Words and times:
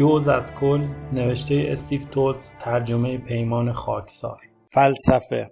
جوز 0.00 0.28
از 0.28 0.54
کل 0.54 0.88
نوشته 1.12 1.64
استیو 1.68 2.00
توتس 2.00 2.54
ترجمه 2.60 3.18
پیمان 3.18 3.72
خاکسار. 3.72 4.40
فلسفه. 4.74 5.50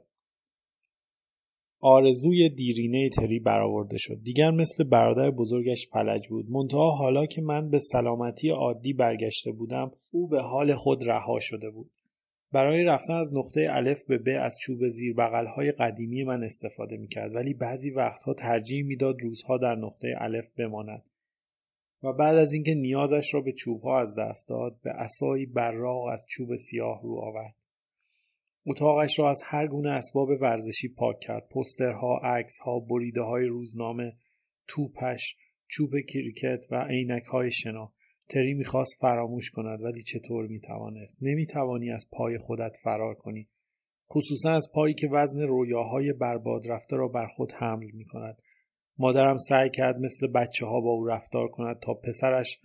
آرزوی 1.81 2.49
دیرینه 2.49 3.09
تری 3.09 3.41
برآورده 3.41 3.97
شد. 3.99 4.23
دیگر 4.23 4.51
مثل 4.51 4.85
برادر 4.85 5.31
بزرگش 5.31 5.87
فلج 5.93 6.29
بود. 6.29 6.51
منتها 6.51 6.91
حالا 6.91 7.27
که 7.27 7.43
من 7.43 7.71
به 7.71 7.79
سلامتی 7.79 8.51
عادی 8.51 8.93
برگشته 8.93 9.53
بودم 9.53 9.91
او 10.11 10.29
به 10.29 10.43
حال 10.43 10.75
خود 10.75 11.09
رها 11.09 11.39
شده 11.41 11.71
بود. 11.71 11.91
برای 12.53 12.85
رفتن 12.85 13.15
از 13.15 13.35
نقطه 13.35 13.67
الف 13.71 14.05
به 14.05 14.19
ب 14.19 14.29
از 14.45 14.57
چوب 14.63 14.89
زیر 14.89 15.21
های 15.57 15.73
قدیمی 15.73 16.25
من 16.25 16.45
استفاده 16.45 16.97
می 16.97 17.09
کرد 17.09 17.35
ولی 17.35 17.55
بعضی 17.55 17.91
وقتها 17.91 18.35
ترجیح 18.35 18.85
می‌داد 18.85 19.23
روزها 19.23 19.59
در 19.59 19.75
نقطه 19.75 20.15
الف 20.21 20.49
بماند. 20.59 21.03
و 22.03 22.13
بعد 22.13 22.37
از 22.37 22.53
اینکه 22.53 22.75
نیازش 22.75 23.35
را 23.35 23.41
به 23.41 23.53
چوبها 23.53 24.01
از 24.01 24.15
دست 24.19 24.49
داد 24.49 24.81
به 24.83 24.91
عصایی 24.91 25.47
براق 25.47 26.05
از 26.05 26.27
چوب 26.29 26.57
سیاه 26.57 27.03
رو 27.03 27.19
آورد. 27.19 27.55
اتاقش 28.67 29.19
را 29.19 29.31
از 29.31 29.43
هر 29.45 29.67
گونه 29.67 29.91
اسباب 29.91 30.29
ورزشی 30.29 30.89
پاک 30.89 31.21
کرد. 31.21 31.49
پسترها 31.49 32.21
عکسها 32.25 32.81
بریده 32.81 33.23
های 33.23 33.45
روزنامه 33.45 34.13
توپش 34.69 35.37
چوب 35.69 35.91
کریکت 36.09 36.65
و 36.71 36.87
عینک 36.91 37.23
های 37.23 37.51
شنا. 37.51 37.93
تری 38.29 38.55
می‌خواست 38.55 38.97
فراموش 39.01 39.51
کند 39.51 39.83
ولی 39.83 40.03
چطور 40.03 40.47
می‌توانست؟ 40.47 41.19
نمی‌توانی 41.23 41.91
از 41.91 42.09
پای 42.13 42.39
خودت 42.39 42.77
فرار 42.83 43.15
کنی. 43.15 43.49
خصوصا 44.11 44.51
از 44.51 44.71
پایی 44.75 44.95
که 44.95 45.09
وزن 45.13 45.43
رویاهای 45.43 46.13
برباد 46.13 46.71
رفته 46.71 46.97
را 46.97 47.09
بر 47.09 47.27
خود 47.27 47.53
حمل 47.53 47.91
می 47.95 48.05
کند. 48.05 48.39
مادرم 48.99 49.37
سعی 49.37 49.69
کرد 49.69 49.97
مثل 49.99 50.27
بچه 50.27 50.67
ها 50.67 50.81
با 50.81 50.91
او 50.91 51.07
رفتار 51.07 51.49
کند 51.49 51.81
تا 51.81 51.95
پسرش 51.95 52.61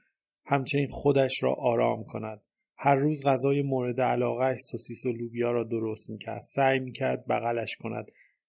همچنین 0.45 0.87
خودش 0.89 1.43
را 1.43 1.53
آرام 1.53 2.03
کند. 2.03 2.41
هر 2.77 2.95
روز 2.95 3.27
غذای 3.27 3.61
مورد 3.61 4.01
علاقه 4.01 4.55
سوسیس 4.55 5.05
و 5.05 5.11
لوبیا 5.11 5.51
را 5.51 5.63
درست 5.63 6.09
می‌کرد. 6.09 6.41
سعی 6.41 6.79
می‌کرد 6.79 7.27
بغلش 7.27 7.75
کند. 7.75 8.05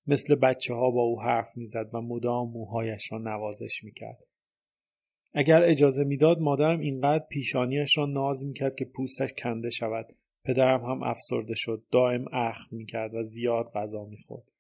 مثل 0.07 0.35
بچه 0.35 0.75
ها 0.75 0.91
با 0.91 1.03
او 1.03 1.23
حرف 1.23 1.57
می‌زد 1.57 1.91
و 1.93 2.01
مدام 2.01 2.51
موهایش 2.51 3.13
را 3.13 3.19
نوازش 3.19 3.85
می‌کرد. 3.85 4.19
اگر 5.35 5.63
اجازه 5.63 6.05
می‌داد 6.05 6.39
مادرم 6.39 6.81
اینقدر 6.81 7.25
پیشانیش 7.31 7.99
را 7.99 8.07
ناز 8.07 8.45
می‌کرد 8.47 8.75
که 8.75 8.85
پوستش 8.85 9.33
کنده 9.43 9.71
شود. 9.71 10.17
پدرم 10.45 10.85
هم 10.85 11.03
افسرده 11.03 11.55
شد. 11.57 11.83
دائم 11.93 12.25
اخم 12.33 12.77
می‌کرد 12.77 13.15
و 13.15 13.23
زیاد 13.23 13.67
غذا 13.75 14.05
می‌خورد. 14.05 14.54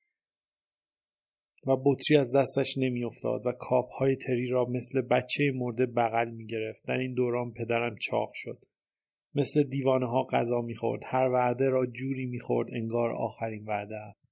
و 1.66 1.76
بطری 1.76 2.18
از 2.18 2.36
دستش 2.36 2.78
نمیافتاد 2.78 3.46
و 3.46 3.52
کاپ 3.52 3.92
های 3.92 4.16
تری 4.16 4.46
را 4.46 4.64
مثل 4.64 5.00
بچه 5.00 5.52
مرده 5.54 5.86
بغل 5.86 6.30
می 6.30 6.46
گرفت. 6.46 6.86
در 6.86 6.94
این 6.94 7.14
دوران 7.14 7.52
پدرم 7.52 7.96
چاق 8.00 8.30
شد. 8.34 8.58
مثل 9.34 9.62
دیوانه 9.62 10.06
ها 10.06 10.26
غذا 10.32 10.60
می‌خورد. 10.60 11.02
هر 11.06 11.28
وعده 11.28 11.68
را 11.68 11.86
جوری 11.86 12.26
می‌خورد 12.26 12.68
انگار 12.72 13.12
آخرین 13.12 13.64
وعده 13.66 13.96
است. 13.96 14.24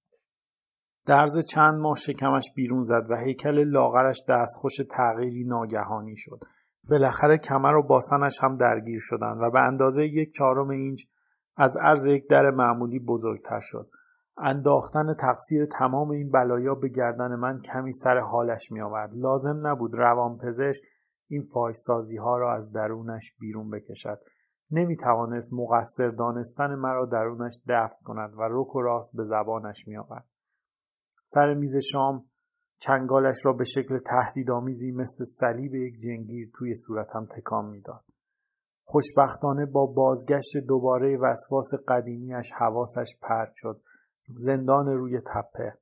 درز 1.06 1.46
چند 1.46 1.74
ماه 1.74 1.96
شکمش 1.96 2.44
بیرون 2.56 2.82
زد 2.82 3.06
و 3.10 3.16
هیکل 3.26 3.64
لاغرش 3.64 4.16
دستخوش 4.28 4.76
تغییری 4.90 5.44
ناگهانی 5.44 6.16
شد. 6.16 6.40
بالاخره 6.90 7.38
کمر 7.38 7.74
و 7.74 7.82
باسنش 7.82 8.38
هم 8.42 8.56
درگیر 8.56 8.98
شدند 9.00 9.38
و 9.42 9.50
به 9.50 9.60
اندازه 9.60 10.06
یک 10.06 10.34
چهارم 10.34 10.68
اینچ 10.68 11.02
از 11.56 11.76
عرض 11.82 12.06
یک 12.06 12.28
در 12.30 12.50
معمولی 12.50 12.98
بزرگتر 12.98 13.60
شد. 13.62 13.90
انداختن 14.38 15.14
تقصیر 15.20 15.66
تمام 15.66 16.10
این 16.10 16.30
بلایا 16.30 16.74
به 16.74 16.88
گردن 16.88 17.34
من 17.34 17.58
کمی 17.58 17.92
سر 17.92 18.18
حالش 18.18 18.72
می 18.72 18.80
آورد. 18.80 19.10
لازم 19.14 19.66
نبود 19.66 19.94
روانپزشک 19.94 20.82
این 21.28 21.42
فایسازی 21.54 22.16
ها 22.16 22.38
را 22.38 22.54
از 22.54 22.72
درونش 22.72 23.32
بیرون 23.40 23.70
بکشد. 23.70 24.18
نمی 24.70 24.96
توانست 24.96 25.52
مقصر 25.52 26.08
دانستن 26.08 26.74
مرا 26.74 27.06
درونش 27.06 27.62
دفت 27.68 28.02
کند 28.04 28.34
و 28.34 28.42
رک 28.50 28.76
و 28.76 28.82
راست 28.82 29.16
به 29.16 29.24
زبانش 29.24 29.88
می 29.88 29.96
آورد. 29.96 30.28
سر 31.22 31.54
میز 31.54 31.76
شام 31.76 32.24
چنگالش 32.78 33.46
را 33.46 33.52
به 33.52 33.64
شکل 33.64 33.98
تهدیدآمیزی 33.98 34.92
مثل 34.92 35.24
صلیب 35.24 35.74
یک 35.74 35.98
جنگیر 35.98 36.50
توی 36.54 36.74
صورتم 36.74 37.26
تکان 37.26 37.70
می‌داد. 37.70 38.04
خوشبختانه 38.84 39.66
با 39.66 39.86
بازگشت 39.86 40.56
دوباره 40.68 41.18
وسواس 41.18 41.70
قدیمیش 41.88 42.52
حواسش 42.52 43.16
پرت 43.22 43.52
شد 43.54 43.80
زندان 44.36 44.86
روی 44.86 45.20
تپه. 45.20 45.78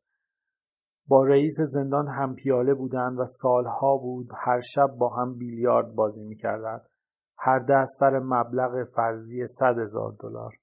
با 1.06 1.24
رئیس 1.24 1.60
زندان 1.60 2.08
هم 2.08 2.34
پیاله 2.34 2.74
بودند 2.74 3.18
و 3.18 3.26
سالها 3.26 3.96
بود 3.96 4.28
هر 4.36 4.60
شب 4.60 4.86
با 4.98 5.08
هم 5.08 5.38
بیلیارد 5.38 5.94
بازی 5.94 6.24
می‌کردند. 6.24 6.88
هر 7.38 7.58
دست 7.58 7.90
سر 8.00 8.18
مبلغ 8.18 8.84
فرضی 8.96 9.46
صد 9.46 9.78
هزار 9.78 10.16
دلار. 10.20 10.54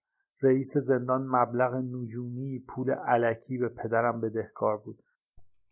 رئیس 0.42 0.74
زندان 0.78 1.28
مبلغ 1.28 1.74
نجومی 1.74 2.60
پول 2.68 2.92
علکی 2.92 3.58
به 3.58 3.70
پدرم 3.70 4.22
بدهکار 4.22 4.78
بود. 4.78 5.04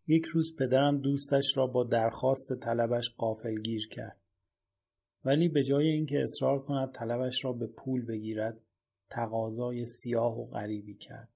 یک 0.08 0.26
روز 0.26 0.56
پدرم 0.59 0.97
دوستش 0.97 1.58
را 1.58 1.68
با 1.68 1.84
درخواست 1.84 2.53
طلبش 2.64 3.16
قافلگیر 3.18 3.88
کرد. 3.92 4.20
ولی 5.26 5.50
به 5.50 5.64
جای 5.64 5.88
اینکه 5.88 6.24
اصرار 6.24 6.59
کند 6.59 6.92
طلبش 6.92 7.46
را 7.46 7.53
به 7.53 7.68
پول 7.68 8.06
بگیرد 8.06 8.59
تقاضای 9.09 9.86
سیاه 9.86 10.40
و 10.40 10.46
غریبی 10.46 10.96
کرد. 10.96 11.30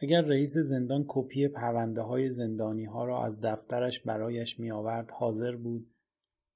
اگر 0.00 0.20
رئیس 0.20 0.58
زندان 0.58 1.04
کپی 1.08 1.48
پرونده 1.48 2.02
های 2.02 2.30
زندانی 2.30 2.84
ها 2.84 3.04
را 3.04 3.24
از 3.24 3.40
دفترش 3.40 4.00
برایش 4.00 4.60
می 4.60 4.70
آورد 4.70 5.10
حاضر 5.10 5.56
بود 5.56 5.90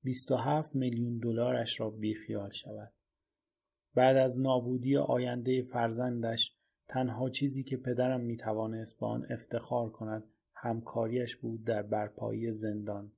27 0.02 0.76
میلیون 0.76 1.18
دلارش 1.18 1.80
را 1.80 1.90
بیخیال 1.90 2.50
شود. 2.50 2.92
بعد 3.94 4.16
از 4.16 4.40
نابودی 4.40 4.96
آینده 4.96 5.62
فرزندش 5.62 6.56
تنها 6.88 7.30
چیزی 7.30 7.62
که 7.62 7.76
پدرم 7.76 8.20
می 8.20 8.36
توانست 8.36 8.98
با 8.98 9.08
آن 9.08 9.26
افتخار 9.30 9.90
کند 9.90 10.24
همکاریش 10.54 11.36
بود 11.36 11.64
در 11.64 11.82
برپایی 11.82 12.50
زندان. 12.50 13.12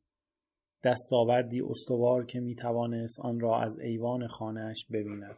دستاوردی 0.84 1.60
استوار 1.60 2.26
که 2.26 2.40
می 2.40 2.54
توانست 2.54 3.20
آن 3.20 3.40
را 3.40 3.62
از 3.62 3.78
ایوان 3.78 4.26
خانهاش 4.26 4.86
ببیند. 4.86 5.36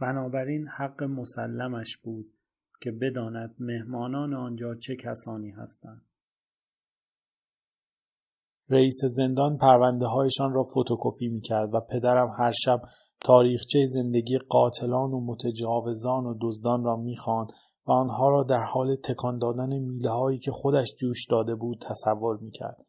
بنابراین 0.00 0.68
حق 0.68 1.02
مسلمش 1.02 1.96
بود 1.96 2.35
که 2.80 2.92
بداند 2.92 3.54
مهمانان 3.58 4.34
آنجا 4.34 4.74
چه 4.74 4.96
کسانی 4.96 5.50
هستند. 5.50 6.02
رئیس 8.68 9.00
زندان 9.04 9.58
پرونده 9.58 10.06
هایشان 10.06 10.52
را 10.52 10.62
فتوکپی 10.62 11.28
می 11.28 11.40
کرد 11.40 11.74
و 11.74 11.80
پدرم 11.80 12.34
هر 12.38 12.52
شب 12.64 12.80
تاریخچه 13.20 13.86
زندگی 13.86 14.38
قاتلان 14.38 15.12
و 15.12 15.20
متجاوزان 15.20 16.26
و 16.26 16.34
دزدان 16.42 16.84
را 16.84 16.96
می‌خواند 16.96 17.48
و 17.86 17.92
آنها 17.92 18.28
را 18.28 18.42
در 18.42 18.64
حال 18.72 18.96
تکان 18.96 19.38
دادن 19.38 19.78
میله 19.78 20.10
هایی 20.10 20.38
که 20.38 20.50
خودش 20.50 20.88
جوش 21.00 21.26
داده 21.30 21.54
بود 21.54 21.78
تصور 21.90 22.36
می 22.36 22.50
کرد. 22.50 22.86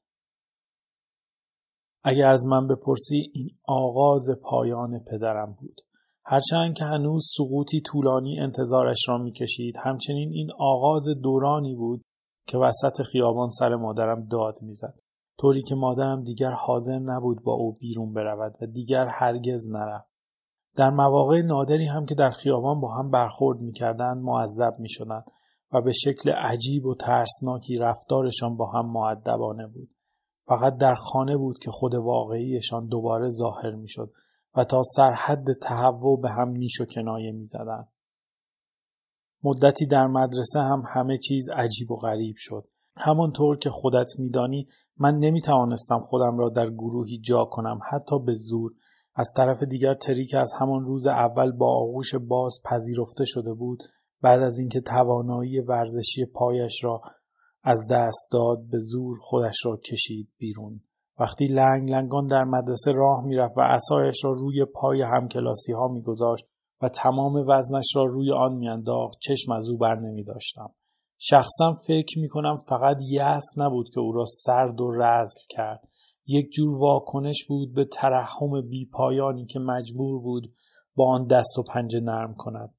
اگر 2.04 2.28
از 2.28 2.46
من 2.46 2.68
بپرسی 2.68 3.32
این 3.34 3.50
آغاز 3.68 4.28
پایان 4.44 5.00
پدرم 5.12 5.58
بود. 5.62 5.82
هرچند 6.30 6.78
که 6.78 6.86
هنوز 6.86 7.30
سقوطی 7.38 7.82
طولانی 7.82 8.40
انتظارش 8.40 9.10
را 9.10 9.18
می‌کشید 9.18 9.76
همچنین 9.84 10.30
این 10.34 10.48
آغاز 10.60 11.06
دورانی 11.24 11.76
بود 11.76 12.02
که 12.48 12.58
وسط 12.58 13.02
خیابان 13.12 13.50
سر 13.50 13.76
مادرم 13.76 14.28
داد 14.28 14.60
می‌زد. 14.62 14.94
طوری 15.40 15.62
که 15.62 15.76
مادرم 15.76 16.24
دیگر 16.24 16.52
حاضر 16.52 17.00
نبود 17.00 17.44
با 17.44 17.54
او 17.54 17.74
بیرون 17.80 18.14
برود 18.14 18.56
و 18.62 18.66
دیگر 18.66 19.06
هرگز 19.20 19.70
نرفت. 19.70 20.14
در 20.76 20.90
مواقع 20.90 21.42
نادری 21.42 21.86
هم 21.86 22.06
که 22.06 22.16
در 22.16 22.30
خیابان 22.30 22.82
با 22.82 22.94
هم 22.94 23.12
برخورد 23.12 23.62
می‌کردند 23.62 24.18
معذب 24.24 24.74
می‌شدند 24.80 25.26
و 25.74 25.82
به 25.82 25.92
شکل 25.92 26.30
عجیب 26.32 26.86
و 26.86 26.96
ترسناکی 26.96 27.78
رفتارشان 27.78 28.58
با 28.58 28.72
هم 28.72 28.92
معدبانه 28.92 29.68
بود. 29.68 29.90
فقط 30.48 30.78
در 30.78 30.94
خانه 30.94 31.38
بود 31.38 31.60
که 31.60 31.72
خود 31.72 31.96
واقعیشان 31.96 32.88
دوباره 32.88 33.30
ظاهر 33.30 33.76
می‌شد. 33.76 34.12
و 34.56 34.64
تا 34.64 34.82
سرحد 34.84 35.46
تهوع 35.62 36.22
به 36.22 36.30
هم 36.30 36.50
نیش 36.50 36.82
و 36.82 36.86
کنایه 36.86 37.32
می 37.32 37.46
زدن. 37.46 37.88
مدتی 39.44 39.86
در 39.86 40.08
مدرسه 40.08 40.60
هم 40.60 40.84
همه 40.96 41.18
چیز 41.18 41.50
عجیب 41.50 41.92
و 41.92 41.96
غریب 41.96 42.36
شد. 42.38 42.64
همانطور 42.98 43.58
که 43.58 43.70
خودت 43.70 44.08
میدانی 44.20 44.68
من 45.00 45.16
نمی 45.18 45.42
توانستم 45.42 46.00
خودم 46.00 46.38
را 46.38 46.50
در 46.50 46.70
گروهی 46.70 47.18
جا 47.18 47.46
کنم 47.46 47.80
حتی 47.92 48.20
به 48.26 48.34
زور 48.36 48.72
از 49.16 49.32
طرف 49.38 49.64
دیگر 49.64 49.94
تری 49.94 50.26
که 50.26 50.38
از 50.38 50.52
همان 50.60 50.86
روز 50.86 51.08
اول 51.08 51.52
با 51.52 51.78
آغوش 51.78 52.16
باز 52.16 52.60
پذیرفته 52.66 53.26
شده 53.26 53.54
بود 53.54 53.84
بعد 54.22 54.42
از 54.42 54.60
اینکه 54.60 54.82
توانایی 54.82 55.60
ورزشی 55.60 56.26
پایش 56.26 56.84
را 56.84 57.02
از 57.64 57.88
دست 57.92 58.28
داد 58.32 58.68
به 58.72 58.78
زور 58.80 59.16
خودش 59.22 59.66
را 59.66 59.78
کشید 59.78 60.30
بیرون 60.38 60.82
وقتی 61.20 61.48
لنگ 61.48 61.90
لنگان 61.90 62.26
در 62.26 62.44
مدرسه 62.44 62.92
راه 62.92 63.26
می‌رفت 63.26 63.58
و 63.58 63.62
عصایش 63.62 64.24
را 64.24 64.32
روی 64.32 64.66
پای 64.66 65.02
همکلاسی 65.02 65.74
ها 65.74 65.88
میگذاشت 65.88 66.46
و 66.82 66.90
تمام 66.90 67.34
وزنش 67.48 67.96
را 67.96 68.06
روی 68.06 68.32
آن 68.32 68.56
میانداخت 68.56 69.18
چشم 69.22 69.52
از 69.52 69.70
او 69.70 69.78
بر 69.78 69.96
نمی 69.96 70.24
داشتم. 70.24 70.70
شخصا 71.18 71.74
فکر 71.88 72.20
می 72.20 72.28
کنم 72.28 72.58
فقط 72.70 72.98
یأس 73.10 73.46
نبود 73.58 73.90
که 73.90 74.00
او 74.00 74.12
را 74.12 74.26
سرد 74.26 74.82
و 74.82 74.92
رزل 74.92 75.40
کرد. 75.50 75.88
یک 76.28 76.52
جور 76.52 76.82
واکنش 76.82 77.46
بود 77.48 77.74
به 77.74 77.86
ترحم 77.86 78.62
بی 78.70 78.90
پایانی 78.94 79.46
که 79.46 79.60
مجبور 79.60 80.22
بود 80.22 80.44
با 80.96 81.10
آن 81.10 81.28
دست 81.28 81.60
و 81.60 81.64
پنجه 81.74 82.00
نرم 82.00 82.36
کند. 82.38 82.74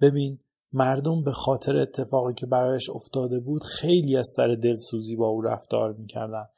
ببین 0.00 0.38
مردم 0.72 1.22
به 1.22 1.32
خاطر 1.32 1.76
اتفاقی 1.76 2.34
که 2.34 2.46
برایش 2.46 2.90
افتاده 2.90 3.40
بود 3.40 3.62
خیلی 3.62 4.16
از 4.16 4.28
سر 4.36 4.54
دلسوزی 4.62 5.16
با 5.16 5.26
او 5.26 5.40
رفتار 5.40 5.92
می‌کردند 5.92 6.48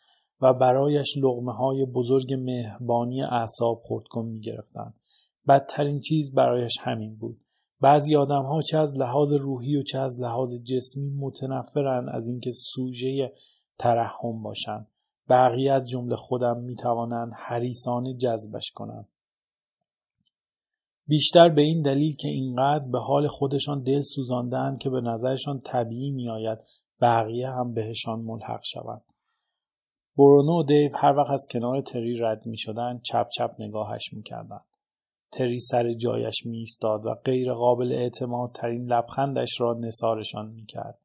و 0.44 0.54
برایش 0.54 1.16
لغمه 1.16 1.52
های 1.52 1.86
بزرگ 1.86 2.34
مهربانی 2.34 3.22
اعصاب 3.22 3.82
خورد 3.84 4.04
کن 4.08 4.26
می‌گرفتند. 4.26 4.94
بدترین 5.48 6.00
چیز 6.00 6.34
برایش 6.34 6.72
همین 6.80 7.16
بود. 7.16 7.40
بعضی 7.80 8.16
آدم 8.16 8.42
ها 8.42 8.60
چه 8.60 8.78
از 8.78 8.94
لحاظ 8.96 9.32
روحی 9.32 9.76
و 9.76 9.82
چه 9.82 9.98
از 9.98 10.20
لحاظ 10.20 10.62
جسمی 10.62 11.10
متنفرند 11.10 12.08
از 12.08 12.28
اینکه 12.28 12.50
سوژه 12.50 13.32
ترحم 13.78 14.42
باشند. 14.42 14.88
بقیه 15.28 15.72
از 15.72 15.88
جمله 15.88 16.16
خودم 16.16 16.60
می 16.60 16.76
توانند 16.76 17.32
حریسانه 17.46 18.14
جذبش 18.14 18.70
کنند. 18.74 19.08
بیشتر 21.06 21.48
به 21.48 21.62
این 21.62 21.82
دلیل 21.82 22.16
که 22.16 22.28
اینقدر 22.28 22.88
به 22.88 22.98
حال 22.98 23.26
خودشان 23.26 23.82
دل 23.82 24.00
سوزاندند 24.00 24.78
که 24.78 24.90
به 24.90 25.00
نظرشان 25.00 25.60
طبیعی 25.60 26.10
میآید 26.10 26.58
بقیه 27.00 27.48
هم 27.48 27.74
بهشان 27.74 28.20
ملحق 28.20 28.60
شوند. 28.64 29.13
برونو 30.18 30.60
و 30.60 30.62
دیو 30.62 30.90
هر 30.96 31.16
وقت 31.16 31.30
از 31.30 31.46
کنار 31.50 31.80
تری 31.80 32.18
رد 32.20 32.46
می 32.46 32.56
شدن 32.58 33.00
چپ 33.02 33.26
چپ 33.28 33.54
نگاهش 33.58 34.12
می 34.12 34.22
کردن. 34.22 34.60
تری 35.32 35.58
سر 35.58 35.92
جایش 35.92 36.46
می 36.46 36.58
ایستاد 36.58 37.06
و 37.06 37.14
غیر 37.14 37.52
قابل 37.52 37.92
اعتماد 37.92 38.52
ترین 38.54 38.84
لبخندش 38.84 39.60
را 39.60 39.74
نثارشان 39.80 40.50
می 40.50 40.66
کرد. 40.66 40.98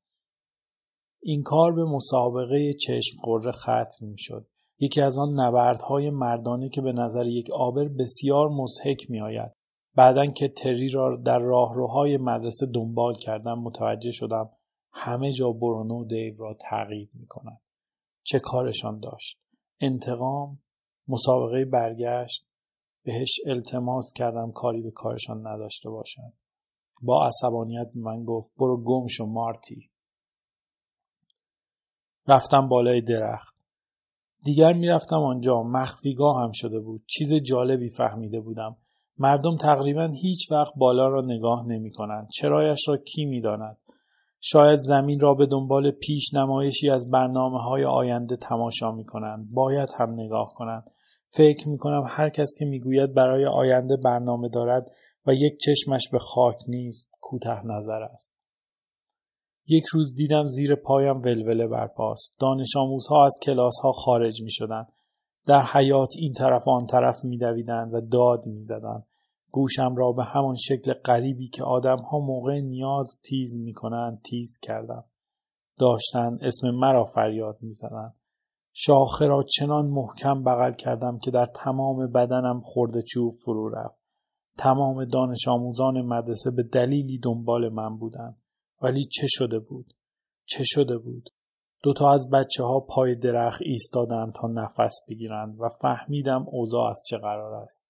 این 1.21 1.44
کار 1.44 1.71
به 1.73 1.85
مسابقه 1.85 2.73
چشم 2.73 3.17
قره 3.23 3.51
ختم 3.51 4.06
می 4.06 4.17
شد. 4.17 4.47
یکی 4.79 5.01
از 5.01 5.17
آن 5.19 5.39
نبردهای 5.39 6.09
مردانه 6.09 6.69
که 6.69 6.81
به 6.81 6.91
نظر 6.91 7.25
یک 7.25 7.51
آبر 7.53 7.88
بسیار 7.88 8.50
مزهک 8.50 9.09
می 9.09 9.21
آید. 9.21 9.51
بعدا 9.95 10.25
که 10.25 10.47
تری 10.47 10.89
را 10.89 11.15
در 11.25 11.39
راهروهای 11.39 12.17
مدرسه 12.17 12.65
دنبال 12.65 13.13
کردم 13.15 13.59
متوجه 13.59 14.12
شدم 14.12 14.50
همه 14.91 15.31
جا 15.31 15.51
برونو 15.51 16.01
و 16.01 16.05
دیو 16.05 16.38
را 16.38 16.53
تعقیب 16.53 17.09
می 17.13 17.25
کند. 17.27 17.62
چه 18.31 18.39
کارشان 18.39 18.99
داشت؟ 18.99 19.39
انتقام؟ 19.79 20.59
مسابقه 21.07 21.65
برگشت؟ 21.65 22.45
بهش 23.03 23.39
التماس 23.45 24.13
کردم 24.15 24.51
کاری 24.51 24.81
به 24.81 24.91
کارشان 24.91 25.47
نداشته 25.47 25.89
باشند. 25.89 26.33
با 27.01 27.25
عصبانیت 27.25 27.91
من 27.95 28.23
گفت 28.23 28.51
برو 28.57 28.83
گم 28.83 29.07
شو 29.07 29.25
مارتی. 29.25 29.89
رفتم 32.27 32.67
بالای 32.67 33.01
درخت. 33.01 33.55
دیگر 34.43 34.73
می‌رفتم 34.73 35.19
آنجا 35.19 35.63
مخفیگاه 35.63 36.43
هم 36.43 36.51
شده 36.53 36.79
بود. 36.79 37.01
چیز 37.07 37.33
جالبی 37.33 37.89
فهمیده 37.97 38.39
بودم. 38.39 38.77
مردم 39.17 39.57
تقریبا 39.57 40.11
هیچ 40.21 40.51
وقت 40.51 40.73
بالا 40.77 41.07
را 41.07 41.21
نگاه 41.21 41.67
نمی 41.67 41.91
کنند. 41.91 42.29
چرایش 42.29 42.87
را 42.87 42.97
کی 42.97 43.25
می 43.25 43.41
داند؟ 43.41 43.77
شاید 44.41 44.80
زمین 44.80 45.19
را 45.19 45.33
به 45.33 45.45
دنبال 45.45 45.91
پیش 45.91 46.33
نمایشی 46.33 46.89
از 46.89 47.12
برنامه 47.12 47.63
های 47.63 47.86
آینده 47.86 48.36
تماشا 48.36 48.91
می 48.91 49.06
کنند. 49.06 49.47
باید 49.51 49.89
هم 50.00 50.13
نگاه 50.13 50.53
کنند. 50.56 50.89
فکر 51.27 51.69
می 51.69 51.77
کنم 51.77 52.03
هر 52.07 52.30
کس 52.30 52.56
که 52.59 52.65
می‌گوید 52.65 53.13
برای 53.13 53.45
آینده 53.45 53.97
برنامه 54.03 54.50
دارد 54.50 54.91
و 55.27 55.33
یک 55.33 55.53
چشمش 55.65 56.09
به 56.12 56.19
خاک 56.19 56.56
نیست 56.68 57.12
کوته 57.21 57.65
نظر 57.65 58.03
است. 58.03 58.50
یک 59.68 59.83
روز 59.86 60.15
دیدم 60.15 60.45
زیر 60.45 60.75
پایم 60.75 61.21
ولوله 61.21 61.68
برپاست. 61.68 62.36
دانش 62.39 62.75
آموزها 62.77 63.25
از 63.25 63.39
کلاس 63.44 63.80
ها 63.83 63.91
خارج 63.91 64.41
می 64.41 64.51
شدن. 64.51 64.86
در 65.47 65.63
حیات 65.74 66.09
این 66.18 66.33
طرف 66.33 66.68
و 66.68 66.71
آن 66.71 66.86
طرف 66.86 67.15
می 67.24 67.38
و 67.68 68.01
داد 68.12 68.47
می 68.47 68.62
زدن. 68.62 69.03
گوشم 69.51 69.96
را 69.96 70.12
به 70.12 70.24
همان 70.24 70.56
شکل 70.56 70.94
غریبی 70.94 71.48
که 71.48 71.63
آدم 71.63 71.98
ها 71.98 72.19
موقع 72.19 72.60
نیاز 72.60 73.22
تیز 73.24 73.57
می 73.57 73.74
کنند 73.74 74.22
تیز 74.22 74.60
کردم. 74.62 75.04
داشتن 75.80 76.38
اسم 76.42 76.69
مرا 76.69 77.04
فریاد 77.04 77.57
می. 77.62 77.74
شاخه 78.74 79.25
را 79.25 79.44
چنان 79.44 79.88
محکم 79.88 80.44
بغل 80.44 80.72
کردم 80.72 81.19
که 81.19 81.31
در 81.31 81.46
تمام 81.46 82.12
بدنم 82.12 82.60
خورده 82.60 83.01
چوب 83.01 83.31
فرو 83.46 83.69
رفت. 83.69 84.00
تمام 84.57 85.06
دانش 85.06 85.48
آموزان 85.48 86.01
مدرسه 86.01 86.51
به 86.51 86.63
دلیلی 86.63 87.19
دنبال 87.19 87.69
من 87.69 87.98
بودند. 87.98 88.42
ولی 88.81 89.04
چه 89.04 89.28
شده 89.30 89.60
بود؟ 89.60 89.94
چه 90.46 90.63
شده 90.63 90.98
بود؟ 90.98 91.30
دوتا 91.84 92.12
از 92.12 92.30
بچه 92.30 92.63
ها 92.63 92.80
پای 92.80 93.16
درخت 93.16 93.62
ایستادند 93.62 94.34
تا 94.34 94.48
نفس 94.48 94.96
بگیرند 95.10 95.60
و 95.60 95.69
فهمیدم 95.81 96.46
اوضاع 96.48 96.90
از 96.90 97.04
چه 97.10 97.18
قرار 97.18 97.54
است. 97.54 97.88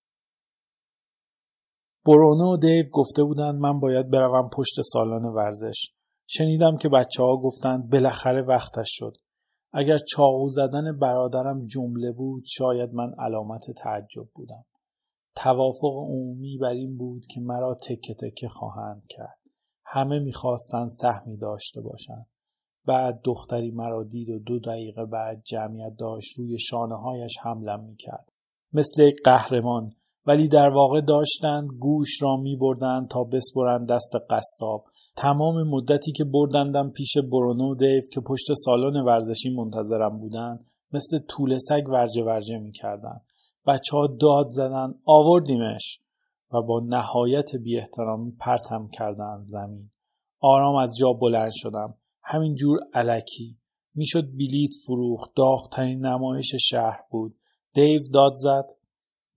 برونو 2.06 2.54
و 2.54 2.57
دیو 2.57 2.86
گفته 2.92 3.24
بودند 3.24 3.56
من 3.56 3.80
باید 3.80 4.10
بروم 4.10 4.50
پشت 4.50 4.81
سالن 4.94 5.25
ورزش. 5.25 5.92
شنیدم 6.28 6.78
که 6.78 6.90
بچه 6.90 7.24
ها 7.24 7.38
گفتند 7.38 7.90
بالاخره 7.90 8.42
وقتش 8.42 8.88
شد. 8.90 9.13
اگر 9.74 9.98
چاقو 9.98 10.50
زدن 10.50 11.00
برادرم 11.00 11.66
جمله 11.66 12.12
بود 12.12 12.44
شاید 12.48 12.94
من 12.94 13.13
علامت 13.19 13.66
تعجب 13.84 14.30
بودم. 14.36 14.66
توافق 15.36 15.94
عمومی 15.94 16.57
بر 16.57 16.69
این 16.69 16.98
بود 16.98 17.25
که 17.34 17.42
مرا 17.42 17.75
تکه 17.75 18.13
تکه 18.13 18.48
خواهند 18.48 19.04
کرد. 19.10 19.40
همه 19.86 20.19
می‌خواستند 20.19 20.90
سهمی 20.90 21.38
داشته 21.38 21.81
باشند. 21.81 22.28
بعد 22.88 23.22
دختری 23.24 23.72
مرا 23.72 24.04
دید 24.04 24.30
و 24.30 24.40
دو 24.40 24.60
دقیقه 24.60 25.06
بعد 25.06 25.44
جمعیت 25.44 25.96
داشت 26.00 26.40
روی 26.40 26.60
شانه 26.60 26.96
هایش 26.96 27.38
حملم 27.44 27.84
می‌کرد. 27.84 28.30
مثل 28.74 29.01
یک 29.01 29.16
قهرمان 29.25 29.90
ولی 30.30 30.48
در 30.48 30.70
واقع 30.70 31.02
داشتند 31.02 31.70
گوش 31.80 32.22
را 32.22 32.38
می 32.38 32.56
بردند 32.56 33.08
تا 33.08 33.24
بسپرند 33.24 33.90
دست 33.90 34.12
قصاب 34.30 34.86
تمام 35.15 35.68
مدتی 35.68 36.12
که 36.12 36.24
بردندم 36.24 36.89
پیش 36.89 37.18
برونو 37.18 37.75
دیو 37.75 38.01
که 38.13 38.22
پشت 38.27 38.46
سالن 38.65 39.06
ورزشی 39.06 39.50
منتظرم 39.50 40.20
بودند 40.20 40.65
مثل 40.94 41.20
طول 41.20 41.58
سگ 41.58 41.89
ورجه 41.89 42.24
ورجه 42.24 42.58
می 42.58 42.72
کردن. 42.72 43.22
بچه 43.68 43.98
ها 43.98 44.08
داد 44.22 44.46
زدن 44.48 44.94
آوردیمش 45.06 46.00
و 46.53 46.62
با 46.62 46.82
نهایت 46.86 47.56
بی 47.63 47.77
احترامی 47.77 48.32
پرتم 48.32 48.89
کردند 48.94 49.44
زمین. 49.44 49.92
آرام 50.39 50.75
از 50.75 50.98
جا 51.00 51.13
بلند 51.13 51.51
شدم. 51.53 51.94
همین 52.24 52.56
جور 52.56 52.77
علکی. 52.94 53.58
می‌شد 53.96 54.32
بلیت 54.38 54.72
فروخت. 54.88 55.32
داغترین 55.36 56.06
نمایش 56.06 56.56
شهر 56.70 57.00
بود. 57.12 57.36
دیو 57.74 58.01
داد 58.13 58.34
زد. 58.34 58.78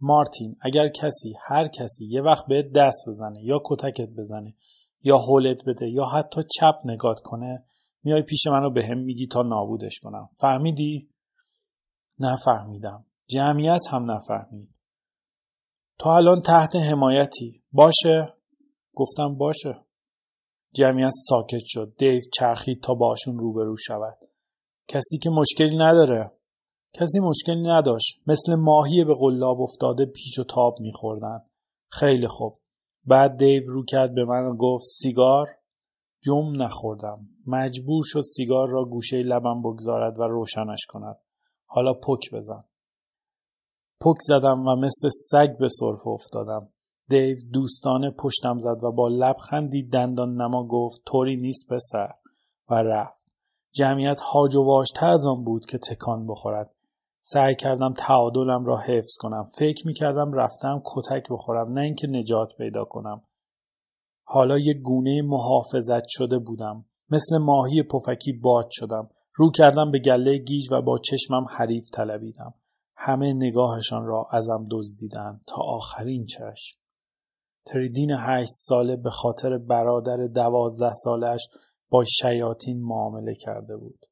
مارتین 0.02 0.56
اگر 0.61 0.88
کسی 0.88 1.35
هر 1.49 1.68
کسی 1.68 2.06
یه 2.06 2.23
وقت 2.23 2.47
به 2.47 2.62
دست 2.76 3.09
بزنه 3.09 3.44
یا 3.44 3.61
کتکت 3.64 4.09
بزنه 4.18 4.54
یا 5.02 5.18
حولت 5.18 5.59
بده 5.66 5.90
یا 5.90 6.04
حتی 6.04 6.40
چپ 6.59 6.75
نگات 6.85 7.21
کنه 7.25 7.64
میای 8.04 8.23
پیش 8.23 8.47
منو 8.47 8.71
به 8.71 8.87
هم 8.87 8.99
میگی 8.99 9.26
تا 9.26 9.42
نابودش 9.42 9.99
کنم. 10.02 10.28
فهمیدی؟ 10.40 11.09
نفهمیدم. 12.18 13.04
جمعیت 13.26 13.80
هم 13.92 14.11
نفهمید. 14.11 14.68
تو 15.99 16.09
الان 16.09 16.40
تحت 16.40 16.76
حمایتی. 16.76 17.62
باشه؟ 17.73 18.35
گفتم 18.94 19.35
باشه. 19.35 19.85
جمعیت 20.75 21.11
ساکت 21.28 21.62
شد. 21.66 21.94
دیو 21.99 22.21
چرخید 22.38 22.82
تا 22.82 22.94
باشون 22.94 23.38
روبرو 23.38 23.76
شود. 23.76 24.18
کسی 24.88 25.18
که 25.18 25.30
مشکلی 25.30 25.76
نداره. 25.76 26.32
کسی 26.94 27.20
مشکلی 27.20 27.62
نداشت. 27.62 28.22
مثل 28.26 28.54
ماهی 28.54 29.04
به 29.04 29.14
قلاب 29.14 29.61
افتاده 29.61 30.06
پیچ 30.06 30.38
و 30.38 30.44
تاب 30.44 30.80
میخوردن. 30.80 31.42
خیلی 31.88 32.26
خوب. 32.26 32.58
بعد 33.04 33.37
دیو 33.37 33.62
رو 33.66 33.84
کرد 33.84 34.14
به 34.14 34.25
من 34.25 34.44
و 34.44 34.56
گفت 34.56 34.84
سیگار؟ 34.84 35.46
جم 36.22 36.62
نخوردم. 36.62 37.28
مجبور 37.46 38.02
شد 38.06 38.20
سیگار 38.20 38.68
را 38.68 38.84
گوشه 38.84 39.22
لبم 39.22 39.62
بگذارد 39.62 40.18
و 40.18 40.22
روشنش 40.22 40.87
کند. 40.88 41.16
حالا 41.66 41.92
پک 41.94 42.34
بزن. 42.34 42.64
پک 44.00 44.16
زدم 44.20 44.66
و 44.68 44.76
مثل 44.76 45.08
سگ 45.08 45.58
به 45.58 45.68
صرف 45.68 46.06
افتادم. 46.06 46.68
دیو 47.08 47.37
دوستانه 47.52 48.11
پشتم 48.11 48.58
زد 48.58 48.84
و 48.84 48.92
با 48.92 49.08
لبخندی 49.08 49.82
دندان 49.82 50.34
نما 50.34 50.66
گفت 50.66 51.02
طوری 51.06 51.37
نیست 51.37 51.72
پسر. 51.72 52.14
و 52.70 52.75
رفت. 52.75 53.26
جمعیت 53.72 54.20
هاج 54.20 54.54
و 54.54 54.62
واجتر 54.62 55.06
از 55.06 55.26
آن 55.26 55.44
بود 55.44 55.66
که 55.66 55.78
تکان 55.78 56.26
بخورد. 56.26 56.75
سعی 57.25 57.55
کردم 57.55 57.93
تعادلم 57.93 58.64
را 58.64 58.79
حفظ 58.79 59.17
کنم. 59.19 59.45
فکر 59.59 59.87
می 59.87 59.95
کردم 59.95 60.33
رفتم 60.33 60.83
کتک 60.85 61.23
بخورم 61.31 61.73
نه 61.73 61.81
اینکه 61.81 62.07
نجات 62.07 62.49
پیدا 62.59 62.85
کنم. 62.85 63.23
حالا 64.25 64.59
یک 64.59 64.76
گونه 64.83 65.23
محافظت 65.23 66.02
شده 66.09 66.38
بودم. 66.38 66.85
مثل 67.11 67.38
ماهی 67.38 67.83
پفکی 67.83 68.33
باد 68.33 68.69
شدم. 68.71 69.11
رو 69.35 69.50
کردم 69.50 69.91
به 69.91 69.99
گله 69.99 70.38
گیج 70.38 70.73
و 70.73 70.83
با 70.83 70.99
چشمم 70.99 71.45
حریف 71.59 71.85
طلبیدم. 71.95 72.55
همه 72.97 73.33
نگاهشان 73.33 74.05
را 74.07 74.29
ازم 74.33 74.64
دزدیدند 74.71 75.45
تا 75.47 75.57
آخرین 75.62 76.26
چشم. 76.26 76.79
تریدین 77.67 78.11
هشت 78.29 78.52
ساله 78.52 78.97
به 78.97 79.11
خاطر 79.11 79.59
برادر 79.59 80.26
دوازده 80.26 80.95
سالش 80.95 81.49
با 81.91 82.05
شیاطین 82.05 82.83
معامله 82.83 83.35
کرده 83.35 83.76
بود. 83.76 84.07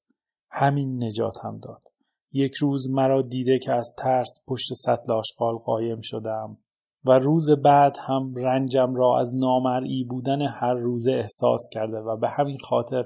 همین 0.51 1.05
نجاتم 1.05 1.59
داد. 1.59 1.90
یک 2.33 2.55
روز 2.55 2.91
مرا 2.91 3.23
دیده 3.23 3.59
که 3.59 3.73
از 3.73 3.95
ترس 3.99 4.45
پشت 4.47 4.75
سطل 4.75 5.13
آشغال 5.13 5.57
قایم 5.57 6.01
شدم 6.03 6.59
و 7.05 7.13
روز 7.13 7.51
بعد 7.51 7.97
هم 8.09 8.35
رنجم 8.37 8.95
را 8.95 9.21
از 9.21 9.35
نامرئی 9.37 10.05
بودن 10.05 10.43
هر 10.61 10.75
روزه 10.75 11.13
احساس 11.13 11.69
کرده 11.73 11.99
و 11.99 12.17
به 12.17 12.29
همین 12.39 12.59
خاطر 12.59 13.05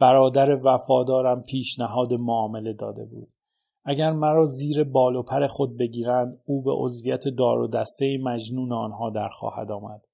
برادر 0.00 0.48
وفادارم 0.64 1.42
پیشنهاد 1.42 2.14
معامله 2.14 2.72
داده 2.72 3.04
بود. 3.04 3.28
اگر 3.84 4.12
مرا 4.12 4.44
زیر 4.44 4.84
بال 4.84 5.16
و 5.16 5.22
پر 5.22 5.46
خود 5.46 5.78
بگیرند 5.78 6.40
او 6.44 6.62
به 6.62 6.72
عضویت 6.72 7.28
دار 7.38 7.58
و 7.58 7.68
دسته 7.68 8.18
مجنون 8.22 8.72
آنها 8.72 9.10
در 9.10 9.28
خواهد 9.28 9.70
آمد. 9.70 10.04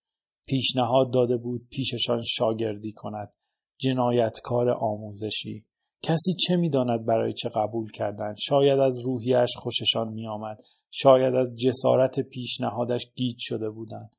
پیشنهاد 0.46 1.12
داده 1.12 1.37
بود 1.37 1.68
پیششان 1.70 2.23
شاگردی 2.23 2.92
کند. 2.92 3.32
جنایتکار 3.78 4.70
آموزشی. 4.70 5.66
کسی 6.06 6.32
چه 6.34 6.56
می‌داند 6.56 7.06
برای 7.06 7.32
چه 7.32 7.49
قبول 7.56 7.90
کردند 7.90 8.37
شاید 8.37 8.78
از 8.78 9.04
روحیش 9.04 9.50
خوششان 9.56 10.12
میآمد. 10.12 10.58
شاید 10.90 11.34
از 11.34 11.54
جسارت 11.54 12.20
پیشنهادش 12.20 13.12
گیج 13.14 13.37
شده 13.38 13.70
بودند. 13.70 14.16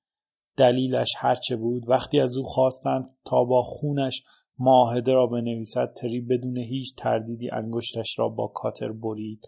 دلیلش 0.58 1.08
هرچه 1.18 1.56
بود 1.56 1.90
وقتی 1.90 2.20
از 2.20 2.38
او 2.38 2.44
خواستند 2.44 3.06
تا 3.26 3.44
با 3.44 3.62
خونش 3.62 4.22
معاهده 4.60 5.14
را 5.14 5.28
بنویسد 5.28 5.94
تری 5.94 6.22
بدون 6.22 6.58
هیچ 6.58 6.96
تردیدی 6.98 7.50
انگشتش 7.52 8.20
را 8.20 8.30
با 8.30 8.48
کاتر 8.48 8.92
برید 8.92 9.46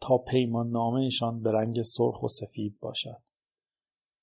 تا 0.00 0.18
پیمان 0.18 0.70
نامهشان 0.70 1.42
به 1.42 1.52
رنگ 1.52 1.82
سرخ 1.82 2.22
و 2.22 2.28
سفید 2.28 2.78
باشد. 2.80 3.22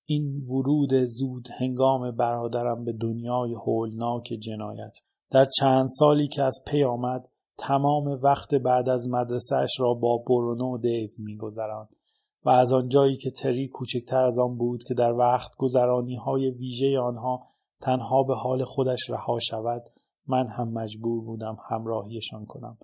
این 0.06 0.46
ورود 0.46 1.06
زود 1.06 1.48
هنگام 1.60 2.12
برادرم 2.12 2.86
به 2.86 2.94
دنیای 2.94 3.54
هولناک 3.54 4.24
جنایت. 4.24 4.98
در 5.32 5.46
چند 5.60 5.88
سالی 6.00 6.28
که 6.28 6.44
از 6.44 6.60
پی 6.68 6.84
آمد 6.84 7.30
تمام 7.58 8.20
وقت 8.24 8.56
بعد 8.56 8.90
از 8.90 9.08
مدرسهش 9.10 9.80
را 9.80 9.94
با 9.94 10.24
برونو 10.28 10.74
و 10.74 10.78
دیو 10.78 11.10
میگذراند 11.18 11.96
و 12.46 12.50
از 12.50 12.74
آنجایی 12.74 13.16
که 13.18 13.32
تری 13.32 13.68
کوچکتر 13.68 14.18
از 14.18 14.40
آن 14.40 14.58
بود 14.58 14.84
که 14.88 14.94
در 14.94 15.14
وقت 15.14 15.52
گذرانی 15.58 16.16
های 16.16 16.52
ویژه 16.52 17.00
آنها 17.00 17.44
تنها 17.82 18.24
به 18.24 18.36
حال 18.36 18.64
خودش 18.64 19.10
رها 19.10 19.40
شود 19.40 19.84
من 20.28 20.48
هم 20.58 20.74
مجبور 20.74 21.24
بودم 21.26 21.58
همراهیشان 21.70 22.46
کنم. 22.46 22.78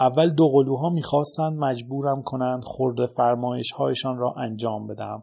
اول 0.00 0.34
دو 0.34 0.48
قلوها 0.48 0.90
می‌خواستند 0.90 1.58
مجبورم 1.58 2.22
کنند 2.22 2.62
خورده 2.64 3.06
فرمایش 3.16 3.72
هایشان 3.72 4.16
را 4.16 4.34
انجام 4.36 4.86
بدهم 4.86 5.22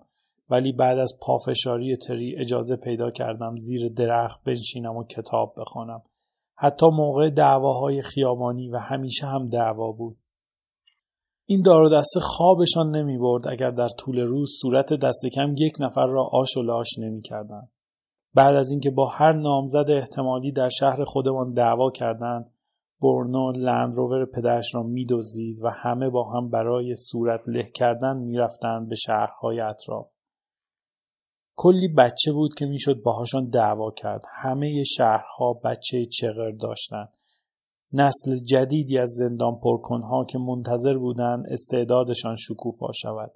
ولی 0.49 0.71
بعد 0.71 0.97
از 0.97 1.13
پافشاری 1.21 1.97
تری 1.97 2.35
اجازه 2.37 2.75
پیدا 2.75 3.11
کردم 3.11 3.55
زیر 3.55 3.89
درخت 3.89 4.43
بنشینم 4.43 4.97
و 4.97 5.03
کتاب 5.03 5.53
بخوانم. 5.57 6.01
حتی 6.57 6.85
موقع 6.93 7.29
دعواهای 7.29 8.01
خیابانی 8.01 8.69
و 8.69 8.77
همیشه 8.77 9.25
هم 9.25 9.45
دعوا 9.45 9.91
بود 9.91 10.17
این 11.47 11.61
دار 11.61 11.99
دسته 11.99 12.19
خوابشان 12.19 12.95
نمی 12.95 13.17
برد 13.17 13.47
اگر 13.47 13.71
در 13.71 13.87
طول 13.99 14.19
روز 14.19 14.51
صورت 14.61 14.93
دست 14.93 15.25
کم 15.35 15.55
یک 15.57 15.73
نفر 15.79 16.07
را 16.07 16.29
آش 16.31 16.57
و 16.57 16.61
لاش 16.61 16.99
نمی 16.99 17.21
کردن. 17.21 17.69
بعد 18.33 18.55
از 18.55 18.71
اینکه 18.71 18.91
با 18.91 19.07
هر 19.07 19.33
نامزد 19.33 19.85
احتمالی 19.89 20.51
در 20.51 20.69
شهر 20.69 21.03
خودمان 21.03 21.53
دعوا 21.53 21.91
کردند 21.91 22.51
برنو 23.01 23.51
لندروور 23.51 24.25
پدرش 24.25 24.75
را 24.75 24.83
میدزدید 24.83 25.63
و 25.63 25.69
همه 25.83 26.09
با 26.09 26.31
هم 26.31 26.49
برای 26.49 26.95
صورت 26.95 27.41
له 27.47 27.63
کردن 27.73 28.17
می‌رفتند 28.17 28.89
به 28.89 28.95
شهرهای 28.95 29.59
اطراف 29.59 30.14
کلی 31.55 31.87
بچه 31.87 32.31
بود 32.31 32.53
که 32.57 32.65
می‌شد 32.65 33.01
باهاشان 33.01 33.49
دعوا 33.49 33.91
کرد. 33.91 34.23
همه 34.43 34.83
شهرها 34.83 35.53
بچه 35.63 36.05
چغر 36.05 36.51
داشتند 36.51 37.09
نسل 37.93 38.35
جدیدی 38.45 38.97
از 38.97 39.09
زندان 39.09 39.59
پرکنها 39.63 40.25
که 40.29 40.37
منتظر 40.39 40.97
بودند 40.97 41.45
استعدادشان 41.49 42.35
شکوفا 42.35 42.91
شود. 43.01 43.31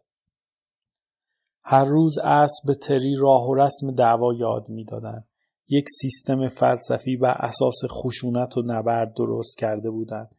هر 1.63 1.85
روز 1.85 2.17
عصر 2.17 2.61
به 2.67 2.75
تری 2.75 3.15
راه 3.19 3.49
و 3.49 3.55
رسم 3.55 3.91
دعوا 3.91 4.33
یاد 4.33 4.69
می‌دادند 4.69 5.27
یک 5.69 5.85
سیستم 6.01 6.47
فلسفی 6.47 7.17
بر 7.17 7.35
اساس 7.39 7.75
خشونت 7.89 8.57
و 8.57 8.61
نبرد 8.65 9.13
درست 9.17 9.57
کرده 9.57 9.89
بودند 9.89 10.35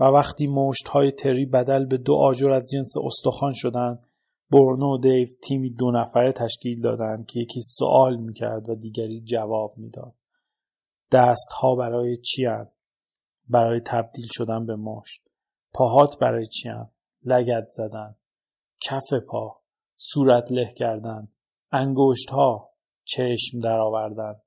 و 0.00 0.04
وقتی 0.04 0.46
مشت 0.46 0.88
های 0.88 1.12
تری 1.12 1.46
بدل 1.46 1.86
به 1.86 1.96
دو 1.96 2.14
آجر 2.14 2.50
از 2.50 2.70
جنس 2.72 2.92
استخوان 3.04 3.52
شدند 3.54 4.07
برنو 4.50 4.94
و 4.94 4.98
دیو 4.98 5.28
تیمی 5.42 5.70
دو 5.70 5.90
نفره 5.90 6.32
تشکیل 6.32 6.80
دادند 6.80 7.26
که 7.26 7.40
یکی 7.40 7.60
سوال 7.60 8.16
می‌کرد 8.16 8.68
و 8.68 8.74
دیگری 8.74 9.20
جواب 9.20 9.74
می‌داد. 9.76 10.14
دست 11.12 11.52
ها 11.52 11.74
برای 11.74 12.16
چی 12.16 12.46
برای 13.48 13.80
تبدیل 13.80 14.26
شدن 14.32 14.66
به 14.66 14.76
مشت. 14.76 15.28
پاهات 15.74 16.18
برای 16.18 16.46
چی 16.46 16.68
لگت 17.24 17.68
زدن. 17.68 18.16
کف 18.80 19.12
پا. 19.28 19.60
صورت 19.96 20.52
له 20.52 20.68
کردن. 20.76 21.28
انگشت 21.72 22.30
ها 22.30 22.70
چشم 23.04 23.60
درآوردن. 23.60 24.40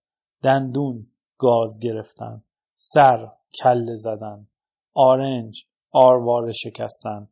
دندون. 0.44 1.08
گاز 1.38 1.80
گرفتن. 1.82 2.44
سر. 2.74 3.28
کله 3.64 3.96
زدن. 3.96 4.48
آرنج. 4.94 5.66
آرواره 5.92 6.52
شکستن. 6.52 7.30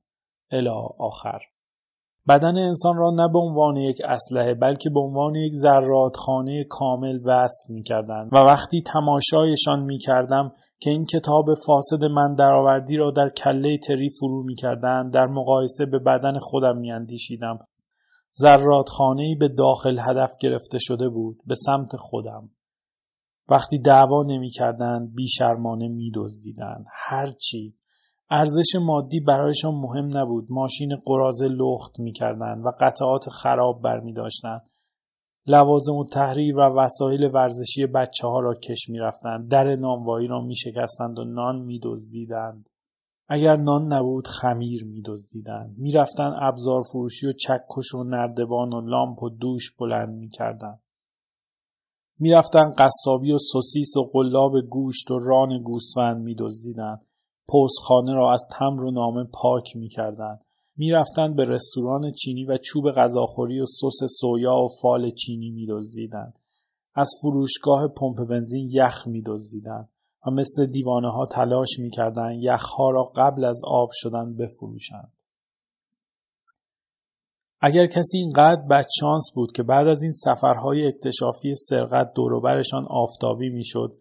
الا 0.52 0.76
آخر. 1.00 1.40
بدن 2.30 2.58
انسان 2.58 2.98
را 2.98 3.12
نه 3.12 3.28
به 3.34 3.40
عنوان 3.40 3.78
یک 3.78 3.98
اسلحه 4.06 4.54
بلکه 4.54 4.90
به 4.90 5.00
عنوان 5.00 5.36
یک 5.36 5.52
زرادخانه 5.54 6.64
کامل 6.70 7.20
وصف 7.26 7.70
می 7.70 7.84
کردن 7.84 8.30
و 8.32 8.38
وقتی 8.38 8.84
تماشایشان 8.94 9.84
می 9.84 9.98
کردم 9.98 10.52
که 10.80 10.90
این 10.90 11.06
کتاب 11.06 11.46
فاسد 11.66 12.04
من 12.04 12.36
درآوردی 12.36 12.98
را 12.98 13.12
در 13.12 13.30
کله 13.30 13.78
تری 13.78 14.10
فرو 14.20 14.44
می 14.44 14.56
کردن 14.56 15.10
در 15.10 15.26
مقایسه 15.26 15.86
به 15.86 16.00
بدن 16.00 16.38
خودم 16.40 16.78
می 16.78 16.92
اندیشیدم 16.92 17.60
زرادخانه 18.32 19.36
به 19.40 19.48
داخل 19.48 20.00
هدف 20.10 20.32
گرفته 20.42 20.78
شده 20.82 21.10
بود 21.10 21.38
به 21.46 21.56
سمت 21.56 21.96
خودم. 21.96 22.50
وقتی 23.50 23.80
دعوا 23.80 24.24
نمی 24.28 24.50
کردند 24.50 25.16
بیشرمانه 25.16 25.88
می 25.88 26.12
دزدیدند 26.16 26.86
هر 27.10 27.28
چیز 27.28 27.80
ارزش 28.32 28.76
مادی 28.82 29.20
برایشان 29.20 29.76
مهم 29.76 30.18
نبود 30.18 30.48
ماشین 30.50 30.96
قرازه 31.06 31.48
لخت 31.48 32.00
می‌کردند 32.00 32.66
و 32.66 32.72
قطعات 32.80 33.30
خراب 33.30 33.82
برمی 33.82 34.14
داشتند 34.14 34.70
لوازم 35.48 35.96
و 35.96 36.06
تحریر 36.06 36.58
و 36.58 36.62
وسایل 36.62 37.24
ورزشی 37.34 37.86
بچه 37.86 38.28
ها 38.28 38.40
را 38.40 38.54
کش 38.54 38.90
می 38.90 39.00
رفتند. 39.00 39.52
در 39.52 39.76
نانوایی 39.76 40.28
را 40.28 40.42
می 40.42 40.56
شکستند 40.56 41.20
و 41.20 41.24
نان 41.24 41.62
می 41.62 41.80
دزدیدند. 41.84 42.70
اگر 43.28 43.56
نان 43.56 43.94
نبود 43.94 44.28
خمیر 44.28 44.86
می 44.86 45.02
دزدیدند. 45.06 45.76
می 45.78 45.92
رفتند 45.92 46.34
ابزار 46.42 46.82
فروشی 46.92 47.28
و 47.28 47.32
چکش 47.32 47.94
و 47.94 48.04
نردبان 48.04 48.74
و 48.74 48.82
لامپ 48.82 49.24
و 49.24 49.30
دوش 49.30 49.76
بلند 49.80 50.10
می 50.10 50.30
کردند. 50.30 50.82
می 52.20 52.32
رفتند 52.32 52.74
قصابی 52.78 53.32
و 53.32 53.38
سوسیس 53.38 53.98
و 53.98 54.10
قلاب 54.14 54.52
گوشت 54.70 55.12
و 55.12 55.20
ران 55.20 55.64
گوسفند 55.64 56.24
می 56.24 56.36
دزدیدند. 56.40 57.06
پستخانه 57.54 58.14
را 58.14 58.34
از 58.34 58.48
تمر 58.60 58.84
و 58.84 58.92
نامه 58.92 59.24
پاک 59.34 59.76
می‌کردند. 59.76 60.42
می‌رفتند 60.78 61.36
به 61.36 61.46
رستوران 61.46 62.12
چینی 62.12 62.46
و 62.46 62.58
چوب 62.58 62.92
غذاخوری 62.92 63.60
و 63.60 63.66
سس 63.66 64.20
سویا 64.20 64.56
و 64.56 64.68
فال 64.82 65.10
چینی 65.10 65.50
میدزدیدند. 65.50 66.40
از 66.96 67.12
فروشگاه 67.22 67.88
پمپ 67.88 68.28
بنزین 68.30 68.70
یخ 68.72 69.08
میدزدیدند 69.08 69.90
و 70.28 70.32
مثل 70.32 70.66
دیوانه 70.66 71.12
ها 71.12 71.26
تلاش 71.32 71.80
می‌کردند 71.80 72.44
یخها 72.44 72.90
را 72.90 73.12
قبل 73.16 73.46
از 73.46 73.62
آب 73.68 73.90
شدن 73.94 74.36
بفروشند. 74.36 75.14
اگر 77.62 77.88
کسی 77.88 78.18
اینقدر 78.18 78.62
بدشانس 78.70 79.32
بود 79.36 79.52
که 79.52 79.64
بعد 79.64 79.88
از 79.88 80.04
این 80.04 80.12
سفرهای 80.12 80.88
اکتشافی 80.88 81.56
سرقت 81.56 82.12
دوروبرشان 82.16 82.88
آفتابی 82.90 83.50
می‌شد 83.50 83.98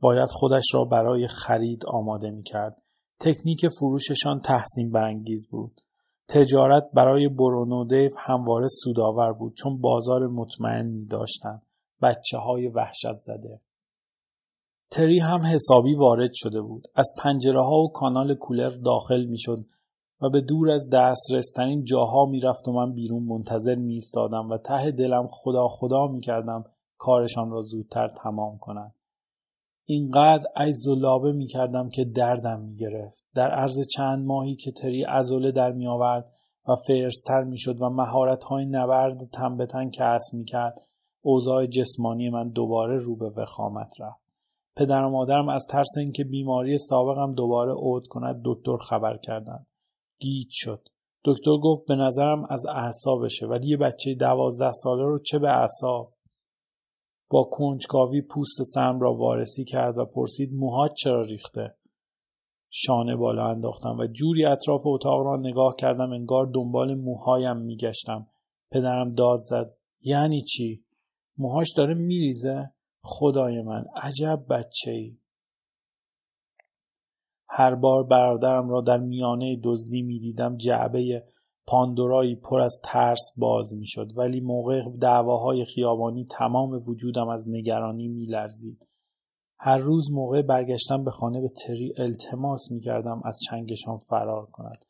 باید 0.00 0.28
خودش 0.28 0.64
را 0.74 0.84
برای 0.84 1.26
خرید 1.26 1.82
آماده 1.86 2.30
می‌کرد. 2.30 2.79
تکنیک 3.20 3.68
فروششان 3.78 4.40
تحسین 4.44 4.90
برانگیز 4.90 5.48
بود. 5.50 5.80
تجارت 6.28 6.90
برای 6.94 7.28
برونو 7.28 7.84
دیو 7.84 8.10
همواره 8.26 8.68
سودآور 8.68 9.32
بود 9.32 9.52
چون 9.54 9.80
بازار 9.80 10.26
مطمئنی 10.26 11.06
داشتند. 11.06 11.62
بچه 12.02 12.38
های 12.38 12.68
وحشت 12.68 13.18
زده. 13.20 13.60
تری 14.90 15.18
هم 15.18 15.40
حسابی 15.40 15.94
وارد 15.94 16.30
شده 16.34 16.62
بود. 16.62 16.86
از 16.94 17.12
پنجره 17.22 17.62
ها 17.62 17.76
و 17.76 17.92
کانال 17.92 18.34
کولر 18.34 18.70
داخل 18.84 19.24
می 19.24 19.38
شد 19.38 19.64
و 20.20 20.30
به 20.30 20.40
دور 20.40 20.70
از 20.70 20.88
دسترسترین 20.92 21.84
جاها 21.84 22.26
می‌رفت 22.26 22.68
و 22.68 22.72
من 22.72 22.92
بیرون 22.92 23.22
منتظر 23.22 23.74
می 23.74 23.98
و 24.50 24.58
ته 24.58 24.90
دلم 24.90 25.26
خدا 25.30 25.68
خدا 25.68 26.06
می 26.06 26.20
کردم 26.20 26.64
کارشان 26.98 27.50
را 27.50 27.60
زودتر 27.60 28.08
تمام 28.24 28.58
کنند. 28.58 28.94
اینقدر 29.92 30.46
عجز 30.56 30.88
و 30.88 30.94
لابه 30.94 31.32
می 31.32 31.46
کردم 31.46 31.88
که 31.88 32.04
دردم 32.04 32.60
می 32.60 32.76
گرفت. 32.76 33.24
در 33.34 33.50
عرض 33.50 33.78
چند 33.96 34.26
ماهی 34.26 34.56
که 34.56 34.72
تری 34.72 35.04
ازوله 35.04 35.52
در 35.52 35.72
می 35.72 35.86
آورد 35.86 36.32
و 36.68 36.72
فرستر 36.86 37.44
می 37.44 37.58
شد 37.58 37.82
و 37.82 37.88
مهارت 37.90 38.44
های 38.44 38.66
نبرد 38.66 39.18
تن 39.32 39.56
به 39.56 39.66
تن 39.66 39.90
کسب 39.90 40.34
می 40.34 40.44
کرد 40.44 40.74
اوضاع 41.20 41.66
جسمانی 41.66 42.30
من 42.30 42.48
دوباره 42.48 42.98
رو 42.98 43.16
به 43.16 43.30
وخامت 43.36 43.92
رفت. 44.00 44.20
پدر 44.76 45.02
و 45.02 45.10
مادرم 45.10 45.48
از 45.48 45.66
ترس 45.70 45.98
اینکه 45.98 46.24
بیماری 46.24 46.78
سابقم 46.78 47.34
دوباره 47.34 47.72
عود 47.72 48.06
کند 48.06 48.42
دکتر 48.44 48.76
خبر 48.88 49.16
کردند 49.16 49.66
گیج 50.20 50.48
شد 50.50 50.88
دکتر 51.24 51.56
گفت 51.62 51.82
به 51.88 51.94
نظرم 51.94 52.46
از 52.50 52.66
اعصابشه 52.66 53.46
ولی 53.46 53.68
یه 53.68 53.76
بچه 53.76 54.14
دوازده 54.14 54.72
ساله 54.72 55.02
رو 55.02 55.18
چه 55.18 55.38
به 55.38 55.48
اعصاب 55.48 56.12
با 57.30 57.48
کنجکاوی 57.50 58.20
پوست 58.20 58.62
سم 58.62 59.00
را 59.00 59.14
وارسی 59.14 59.64
کرد 59.64 59.98
و 59.98 60.04
پرسید 60.04 60.52
موهات 60.52 60.94
چرا 60.94 61.20
ریخته؟ 61.20 61.74
شانه 62.70 63.16
بالا 63.16 63.46
انداختم 63.46 63.98
و 63.98 64.06
جوری 64.06 64.44
اطراف 64.44 64.80
اتاق 64.86 65.26
را 65.26 65.36
نگاه 65.36 65.74
کردم 65.78 66.12
انگار 66.12 66.46
دنبال 66.54 66.94
موهایم 66.94 67.56
میگشتم. 67.56 68.26
پدرم 68.70 69.14
داد 69.14 69.40
زد 69.40 69.74
یعنی 70.02 70.40
چی؟ 70.40 70.84
موهاش 71.38 71.72
داره 71.76 71.94
میریزه؟ 71.94 72.70
خدای 73.02 73.62
من 73.62 73.84
عجب 74.02 74.44
بچه 74.50 74.90
ای 74.90 75.16
هر 77.48 77.74
بار 77.74 78.04
برادرم 78.04 78.68
را 78.68 78.80
در 78.80 78.98
میانه 78.98 79.60
دزدی 79.64 80.02
می‌دیدم 80.02 80.56
جعبه 80.56 81.24
پاندورایی 81.70 82.36
پر 82.36 82.60
از 82.60 82.80
ترس 82.84 83.32
باز 83.36 83.74
می‌شد 83.74 84.08
ولی 84.16 84.40
موقع 84.40 84.80
دعواهای 85.00 85.64
خیابانی 85.64 86.26
تمام 86.38 86.80
وجودم 86.88 87.28
از 87.28 87.48
نگرانی 87.48 88.08
میلرزید. 88.08 88.86
هر 89.58 89.78
روز 89.78 90.10
موقع 90.10 90.42
برگشتن 90.42 91.04
به 91.04 91.10
خانه 91.10 91.40
به 91.40 91.48
تری 91.48 91.92
التماس 91.98 92.70
می‌کردم 92.70 93.22
از 93.24 93.38
چنگشان 93.50 93.96
فرار 93.96 94.46
کند. 94.46 94.84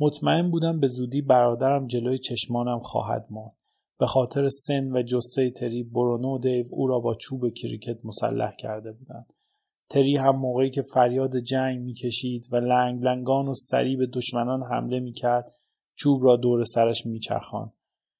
مطمئن 0.00 0.50
بودم 0.50 0.80
به 0.80 0.88
زودی 0.88 1.22
برادرم 1.22 1.86
جلوی 1.86 2.18
چشمانم 2.18 2.78
خواهد 2.80 3.26
ماند. 3.30 3.56
به 3.98 4.06
خاطر 4.06 4.48
سن 4.48 4.92
و 4.92 5.02
جسه 5.02 5.50
تری 5.50 5.82
برونو 5.82 6.34
و 6.34 6.38
دیو 6.38 6.64
او 6.72 6.86
را 6.86 7.00
با 7.00 7.14
چوب 7.14 7.48
کریکت 7.48 7.98
مسلح 8.04 8.52
کرده 8.58 8.92
بودند. 8.92 9.32
تری 9.90 10.16
هم 10.16 10.36
موقعی 10.36 10.70
که 10.70 10.82
فریاد 10.94 11.36
جنگ 11.36 11.78
می‌کشید 11.78 12.46
و 12.52 12.56
لنگ 12.56 13.04
لنگان 13.04 13.48
و 13.48 13.52
سریع 13.52 13.98
به 13.98 14.06
دشمنان 14.06 14.62
حمله 14.72 15.00
می‌کرد 15.00 15.52
چوب 15.96 16.24
را 16.24 16.36
دور 16.36 16.64
سرش 16.64 17.06
میچرخان 17.06 17.72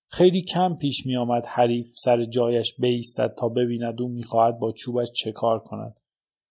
خیلی 0.09 0.43
کم 0.43 0.75
پیش 0.75 1.07
میآمد 1.07 1.47
حریف 1.47 1.87
سر 2.05 2.23
جایش 2.25 2.75
بیستد 2.79 3.35
تا 3.39 3.49
ببیند 3.49 4.03
او 4.03 4.09
می‌خواهد 4.09 4.59
با 4.59 4.71
چوبش 4.71 5.09
چه 5.13 5.33
کار 5.33 5.59
کند. 5.59 6.01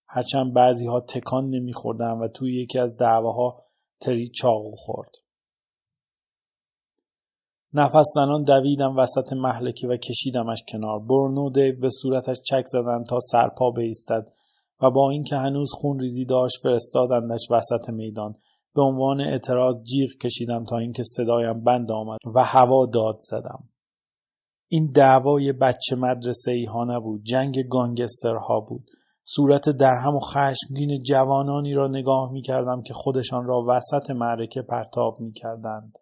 هرچند 0.07 0.53
بعضی 0.53 0.87
ها 0.87 0.99
تکان 0.99 1.49
نمیخوردن 1.49 2.11
و 2.11 2.27
توی 2.27 2.61
یکی 2.61 2.79
از 2.79 2.97
دعواها 2.97 3.61
تری 3.99 4.27
چاقو 4.27 4.71
خورد. 4.75 5.11
نفس 7.73 8.05
زنان 8.15 8.43
دویدم 8.43 8.97
وسط 8.97 9.33
محلکه 9.33 9.87
و 9.87 9.97
کشیدمش 9.97 10.63
کنار. 10.67 10.99
برنو 10.99 11.49
دیو 11.49 11.79
به 11.81 11.89
صورتش 11.89 12.37
چک 12.41 12.63
زدن 12.65 13.03
تا 13.03 13.19
سرپا 13.19 13.71
بیستد 13.71 14.27
و 14.81 14.91
با 14.91 15.09
اینکه 15.09 15.35
هنوز 15.35 15.71
خون 15.73 15.99
ریزی 15.99 16.25
داشت 16.25 16.55
فرستادندش 16.63 17.51
وسط 17.51 17.89
میدان. 17.89 18.35
به 18.75 18.81
عنوان 18.81 19.21
اعتراض 19.21 19.83
جیغ 19.83 20.09
کشیدم 20.21 20.63
تا 20.63 20.77
اینکه 20.77 21.03
صدایم 21.03 21.63
بند 21.63 21.91
آمد 21.91 22.19
و 22.35 22.43
هوا 22.43 22.85
داد 22.85 23.17
زدم 23.19 23.69
این 24.67 24.91
دعوای 24.91 25.53
بچه 25.53 25.95
مدرسه 25.95 26.51
ای 26.51 26.65
ها 26.65 26.85
نبود 26.85 27.23
جنگ 27.23 27.63
گانگسترها 27.69 28.59
بود 28.59 28.85
صورت 29.23 29.69
درهم 29.69 30.15
و 30.15 30.19
خشمگین 30.19 31.01
جوانانی 31.01 31.73
را 31.73 31.87
نگاه 31.87 32.31
می 32.31 32.41
کردم 32.41 32.81
که 32.81 32.93
خودشان 32.93 33.45
را 33.45 33.65
وسط 33.67 34.11
معرکه 34.11 34.61
پرتاب 34.61 35.19
می 35.19 35.31
کردند. 35.31 35.97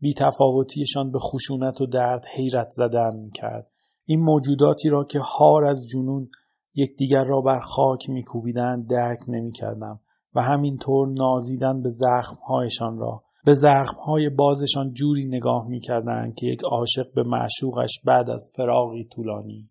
بی 0.00 0.14
تفاوتیشان 0.14 1.12
به 1.12 1.18
خشونت 1.18 1.80
و 1.80 1.86
درد 1.86 2.24
حیرت 2.36 2.68
زدن 2.70 3.16
می 3.16 3.30
کرد. 3.30 3.70
این 4.04 4.20
موجوداتی 4.20 4.88
را 4.88 5.04
که 5.04 5.20
هار 5.20 5.64
از 5.64 5.86
جنون 5.92 6.30
یکدیگر 6.74 7.24
را 7.24 7.40
بر 7.40 7.58
خاک 7.58 8.10
میکوبیدند 8.10 8.90
درک 8.90 9.18
نمی‌کردم 9.28 10.00
و 10.38 10.40
همینطور 10.40 11.08
نازیدن 11.08 11.82
به 11.82 11.88
زخمهایشان 11.88 12.98
را. 12.98 13.22
به 13.44 13.54
زخمهای 13.54 14.28
بازشان 14.28 14.92
جوری 14.92 15.26
نگاه 15.26 15.68
می‌کردند 15.68 16.34
که 16.34 16.46
یک 16.46 16.60
عاشق 16.64 17.06
به 17.14 17.22
معشوقش 17.22 18.00
بعد 18.06 18.30
از 18.30 18.50
فراغی 18.56 19.04
طولانی. 19.04 19.70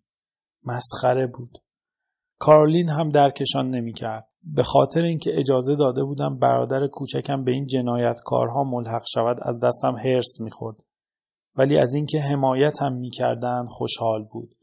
مسخره 0.64 1.26
بود. 1.26 1.58
کارولین 2.38 2.88
هم 2.88 3.08
درکشان 3.08 3.70
نمی‌کرد. 3.70 4.28
به 4.42 4.62
خاطر 4.62 5.02
اینکه 5.02 5.38
اجازه 5.38 5.76
داده 5.76 6.04
بودم 6.04 6.38
برادر 6.38 6.86
کوچکم 6.86 7.44
به 7.44 7.50
این 7.50 7.66
جنایتکارها 7.66 8.64
ملحق 8.64 9.04
شود 9.14 9.36
از 9.42 9.60
دستم 9.64 9.96
هرس 9.96 10.40
می‌خورد. 10.40 10.76
ولی 11.56 11.78
از 11.78 11.94
اینکه 11.94 12.20
حمایت 12.20 12.82
هم 12.82 12.92
می‌کردند 12.92 13.68
خوشحال 13.68 14.24
بود. 14.32 14.54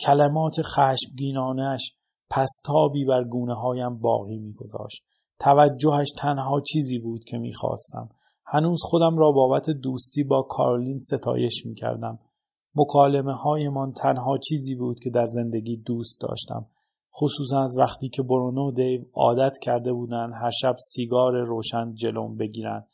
کلمات 0.00 0.54
خشمگینانش 0.62 1.96
پستابی 2.30 3.04
بر 3.04 3.24
گونه 3.24 3.54
هایم 3.54 3.98
باقی 3.98 4.38
میگذاشت. 4.38 5.05
توجهش 5.38 6.08
تنها 6.18 6.60
چیزی 6.60 6.98
بود 6.98 7.24
که 7.24 7.38
می‌خواستم. 7.38 8.08
هنوز 8.46 8.80
خودم 8.82 9.18
را 9.18 9.32
بابت 9.32 9.70
دوستی 9.70 10.24
با 10.24 10.42
کارلین 10.42 10.98
ستایش 10.98 11.66
می‌کردم. 11.66 12.18
مکالمه 12.74 13.32
هایمان 13.32 13.92
تنها 13.92 14.36
چیزی 14.48 14.74
بود 14.74 15.00
که 15.00 15.10
در 15.10 15.24
زندگی 15.24 15.76
دوست 15.76 16.20
داشتم. 16.20 16.66
خصوصا 17.20 17.60
از 17.60 17.78
وقتی 17.78 18.08
که 18.08 18.22
برونو 18.22 18.68
و 18.68 18.72
دیو 18.72 19.00
عادت 19.14 19.58
کرده 19.62 19.92
بودند 19.92 20.32
هر 20.42 20.50
شب 20.50 20.74
سیگار 20.78 21.32
روشن 21.44 21.94
جلوم 21.94 22.36
بگیرند 22.36 22.88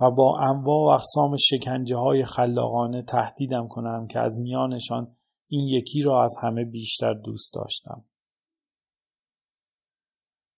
و 0.00 0.10
با 0.10 0.38
انواع 0.38 0.86
و 0.86 0.94
اقسام 0.94 1.36
شکنجه 1.36 1.96
های 1.96 2.24
خلاقانه 2.24 3.02
تهدیدم 3.02 3.66
کنم 3.68 4.06
که 4.06 4.20
از 4.20 4.38
میانشان 4.38 5.16
این 5.48 5.68
یکی 5.68 6.02
را 6.02 6.24
از 6.24 6.34
همه 6.42 6.64
بیشتر 6.64 7.14
دوست 7.14 7.54
داشتم. 7.54 8.04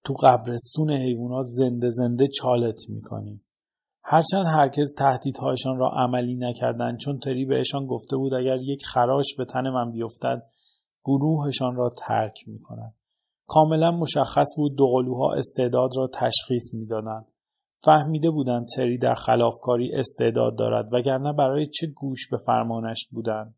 تو 0.07 0.15
قبرستون 0.23 0.91
حیوانات 0.91 1.45
زنده 1.45 1.91
زنده 1.91 2.27
چالت 2.27 2.81
می‌کنیم. 2.89 3.43
هرچند 4.05 4.47
هرگز 4.47 4.95
تهدیدهایشان 4.99 5.79
را 5.79 5.91
عملی 5.97 6.37
نکردند 6.37 6.99
چون 6.99 7.19
تری 7.19 7.45
بهشان 7.45 7.87
گفته 7.87 8.17
بود 8.17 8.35
اگر 8.35 8.57
یک 8.63 8.87
خراش 8.87 9.27
به 9.39 9.45
تن 9.45 9.71
من 9.71 9.93
بیفتد 9.93 10.43
گروهشان 11.05 11.77
را 11.77 11.91
ترک 12.09 12.35
می‌کنند. 12.47 12.95
کاملا 13.47 13.91
مشخص 13.91 14.49
بود 14.57 14.77
دوقلوها 14.77 15.33
استعداد 15.33 15.91
را 15.97 16.11
تشخیص 16.15 16.75
می‌دادند. 16.75 17.27
فهمیده 17.85 18.31
بودند 18.31 18.67
تری 18.77 18.99
در 18.99 19.15
خلافکاری 19.15 19.93
استعداد 19.95 20.59
دارد 20.59 20.93
وگرنه 20.93 21.33
برای 21.33 21.67
چه 21.67 21.87
گوش 21.87 22.31
به 22.31 22.37
فرمانش 22.47 23.09
بودند. 23.11 23.55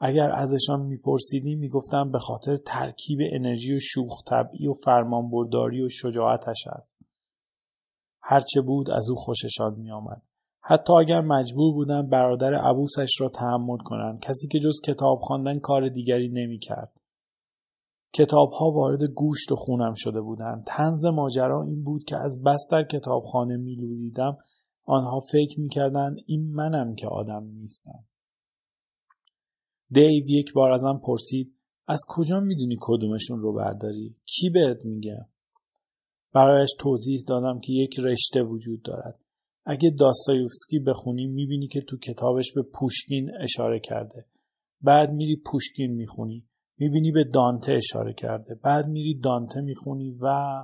اگر 0.00 0.32
ازشان 0.32 0.86
میپرسیدی 0.86 1.54
می‌گفتم 1.54 2.10
به 2.12 2.18
خاطر 2.18 2.56
ترکیب 2.56 3.18
انرژی 3.32 3.74
و 3.74 3.78
شوخ 3.78 4.22
طبعی 4.30 4.68
و 4.68 4.72
فرمانبرداری 4.84 5.82
و 5.82 5.88
شجاعتش 5.88 6.66
است. 6.66 7.02
هرچه 8.22 8.60
بود 8.60 8.90
از 8.90 9.10
او 9.10 9.16
خوششان 9.16 9.74
میآمد. 9.78 10.22
حتی 10.62 10.92
اگر 10.92 11.20
مجبور 11.20 11.74
بودن 11.74 12.08
برادر 12.08 12.54
عبوسش 12.54 13.20
را 13.20 13.28
تحمل 13.28 13.78
کنند 13.84 14.20
کسی 14.20 14.48
که 14.48 14.58
جز 14.58 14.80
کتاب 14.84 15.18
خواندن 15.20 15.58
کار 15.58 15.88
دیگری 15.88 16.28
نمی‌کرد. 16.28 16.92
کتابها 18.12 18.70
وارد 18.70 19.02
گوشت 19.02 19.52
و 19.52 19.56
خونم 19.56 19.92
شده 19.96 20.20
بودند. 20.20 20.64
تنز 20.66 21.04
ماجرا 21.04 21.62
این 21.62 21.82
بود 21.82 22.04
که 22.04 22.16
از 22.16 22.42
بس 22.46 22.68
در 22.70 22.84
کتابخانه 22.84 23.56
میلولیدم 23.56 24.36
آنها 24.84 25.20
فکر 25.32 25.60
می‌کردند 25.60 26.16
این 26.26 26.52
منم 26.52 26.94
که 26.94 27.08
آدم 27.08 27.44
نیستم. 27.44 28.04
دیو 29.90 30.24
یک 30.28 30.52
بار 30.52 30.72
ازم 30.72 31.00
پرسید 31.06 31.54
از 31.86 32.04
کجا 32.08 32.40
می‌دونی 32.40 32.76
کدومشون 32.80 33.40
رو 33.40 33.52
برداری؟ 33.52 34.16
کی 34.24 34.50
بهت 34.50 34.84
میگه؟ 34.84 35.26
برایش 36.32 36.70
توضیح 36.78 37.22
دادم 37.28 37.58
که 37.58 37.72
یک 37.72 37.98
رشته 37.98 38.42
وجود 38.42 38.82
دارد. 38.82 39.20
اگه 39.64 39.90
داستایوفسکی 39.98 40.78
بخونی 40.78 41.26
می‌بینی 41.26 41.68
که 41.68 41.80
تو 41.80 41.96
کتابش 41.98 42.52
به 42.52 42.62
پوشکین 42.62 43.30
اشاره 43.40 43.80
کرده. 43.80 44.26
بعد 44.82 45.10
میری 45.10 45.42
پوشکین 45.46 45.90
می‌خونی. 45.90 46.46
می‌بینی 46.78 47.12
به 47.12 47.24
دانته 47.24 47.72
اشاره 47.72 48.12
کرده. 48.12 48.54
بعد 48.54 48.86
میری 48.86 49.18
دانته 49.18 49.60
می‌خونی 49.60 50.10
و 50.22 50.54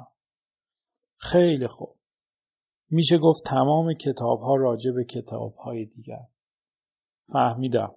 خیلی 1.19 1.67
خوب. 1.67 1.97
میشه 2.91 3.19
گفت 3.19 3.43
تمام 3.47 3.93
کتاب 3.93 4.41
ها 4.41 4.57
راجع 4.57 4.91
به 4.91 5.05
کتاب 5.05 5.55
های 5.55 5.85
دیگر. 5.85 6.27
فهمیدم. 7.33 7.95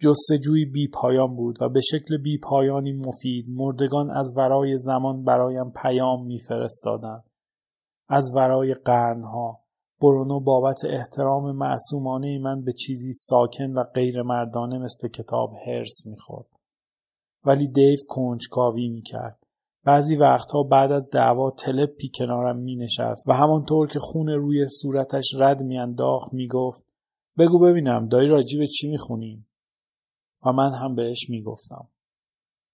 جستجوی 0.00 0.64
بی 0.64 0.88
پایان 0.88 1.36
بود 1.36 1.62
و 1.62 1.68
به 1.68 1.80
شکل 1.80 2.16
بی 2.22 2.38
پایانی 2.38 2.92
مفید 2.92 3.46
مردگان 3.48 4.10
از 4.10 4.32
ورای 4.36 4.78
زمان 4.78 5.24
برایم 5.24 5.72
پیام 5.82 6.26
میفرستادند. 6.26 7.24
از 8.08 8.32
ورای 8.36 8.74
قرنها. 8.74 9.60
برونو 10.02 10.40
بابت 10.40 10.84
احترام 10.84 11.56
معصومانه 11.56 12.38
من 12.38 12.64
به 12.64 12.72
چیزی 12.72 13.12
ساکن 13.12 13.72
و 13.72 13.84
غیر 13.94 14.22
مردانه 14.22 14.78
مثل 14.78 15.08
کتاب 15.08 15.50
هرس 15.66 16.06
می‌خورد. 16.06 16.46
ولی 17.44 17.68
دیو 17.68 17.98
کنجکاوی 18.08 18.88
می‌کرد. 18.88 19.38
بعضی 19.84 20.16
وقتها 20.16 20.62
بعد 20.62 20.92
از 20.92 21.08
دعوا 21.12 21.50
تلپی 21.50 22.10
کنارم 22.18 22.56
می 22.56 22.76
نشست 22.76 23.28
و 23.28 23.32
همانطور 23.32 23.88
که 23.88 23.98
خون 23.98 24.28
روی 24.28 24.68
صورتش 24.68 25.24
رد 25.38 25.62
میانداخت 25.62 26.34
می‌گفت 26.34 26.86
بگو 27.38 27.58
ببینم 27.58 28.08
داری 28.08 28.26
راجی 28.26 28.58
به 28.58 28.66
چی 28.66 28.88
می‌خونیم؟ 28.88 29.47
و 30.46 30.52
من 30.52 30.70
هم 30.82 30.94
بهش 30.94 31.30
می‌گفتم. 31.30 31.88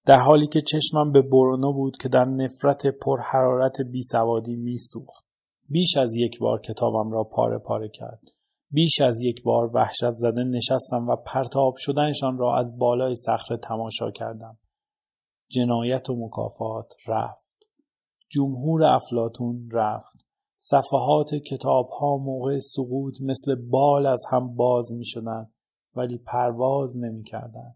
در 0.07 0.18
حالی 0.18 0.46
که 0.46 0.61
چشمم 0.61 1.12
به 1.12 1.22
برونو 1.22 1.72
بود 1.72 1.96
که 1.96 2.09
در 2.09 2.24
نفرت 2.24 2.87
پرحرارت 2.87 3.81
بیسوادی 3.92 4.57
میسوخت. 4.57 5.24
بیش 5.68 5.96
از 5.96 6.16
یک 6.16 6.38
بار 6.38 6.61
کتابم 6.61 7.11
را 7.11 7.24
پاره 7.24 7.59
پاره 7.59 7.88
کرد. 7.88 8.22
بیش 8.70 9.00
از 9.00 9.22
یک 9.22 9.42
بار 9.42 9.70
وحشت 9.74 10.11
زده 10.11 10.44
نشستم 10.44 11.09
و 11.09 11.16
پرتاب 11.16 11.74
شدنشان 11.77 12.38
را 12.38 12.59
از 12.59 12.79
بالای 12.79 13.14
صخره 13.14 13.57
تماشا 13.57 14.11
کردم. 14.11 14.59
جنایت 15.50 16.11
و 16.11 16.27
مکافات 16.27 16.94
رفت. 17.09 17.57
جمهور 18.31 18.85
افلاتون 18.85 19.68
رفت. 19.72 20.27
صفحات 20.57 21.35
کتاب 21.35 21.88
ها 22.00 22.16
موقع 22.16 22.59
سقوط 22.59 23.14
مثل 23.22 23.55
بال 23.70 24.07
از 24.07 24.22
هم 24.33 24.57
باز 24.57 24.92
می 24.92 25.05
شدن 25.05 25.54
ولی 25.97 26.19
پرواز 26.19 26.97
نمی 26.97 27.23
کردن. 27.23 27.75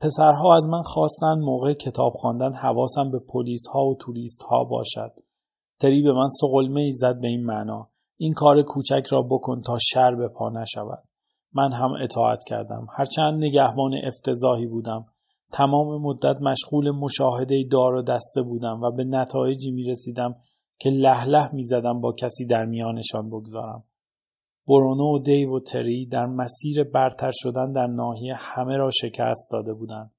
پسرها 0.00 0.56
از 0.56 0.66
من 0.66 0.82
خواستن 0.82 1.38
موقع 1.38 1.74
کتاب 1.74 2.12
خواندن 2.12 2.52
حواسم 2.52 3.10
به 3.10 3.18
پلیس 3.18 3.66
ها 3.74 3.80
و 3.80 3.96
توریست 4.00 4.42
ها 4.42 4.64
باشد. 4.64 5.12
تری 5.80 6.02
به 6.02 6.12
من 6.12 6.28
سقلمه 6.40 6.80
ای 6.80 6.92
زد 6.92 7.20
به 7.20 7.28
این 7.28 7.44
معنا. 7.44 7.88
این 8.16 8.32
کار 8.32 8.62
کوچک 8.62 9.06
را 9.10 9.22
بکن 9.22 9.60
تا 9.60 9.78
شر 9.80 10.14
به 10.14 10.28
پا 10.28 10.48
نشود. 10.48 11.04
من 11.52 11.72
هم 11.72 11.90
اطاعت 12.04 12.38
کردم. 12.46 12.86
هرچند 12.98 13.44
نگهبان 13.44 13.92
افتضاحی 14.06 14.66
بودم. 14.66 15.06
تمام 15.52 16.02
مدت 16.02 16.42
مشغول 16.42 16.90
مشاهده 16.90 17.64
دار 17.70 17.94
و 17.94 18.02
دسته 18.02 18.42
بودم 18.42 18.80
و 18.82 18.90
به 18.96 19.04
نتایجی 19.04 19.70
می 19.70 19.84
رسیدم 19.84 20.34
که 20.80 20.90
لح 20.90 21.54
می 21.54 21.62
زدم 21.62 22.00
با 22.00 22.14
کسی 22.18 22.46
در 22.46 22.64
میانشان 22.64 23.30
بگذارم. 23.30 23.84
برونو 24.68 25.04
و 25.04 25.18
دیو 25.18 25.56
و 25.56 25.60
تری 25.60 26.06
در 26.06 26.26
مسیر 26.26 26.84
برتر 26.84 27.30
شدن 27.32 27.72
در 27.72 27.86
ناحیه 27.86 28.34
همه 28.36 28.76
را 28.76 28.90
شکست 28.90 29.52
داده 29.52 29.74
بودند 29.74 30.12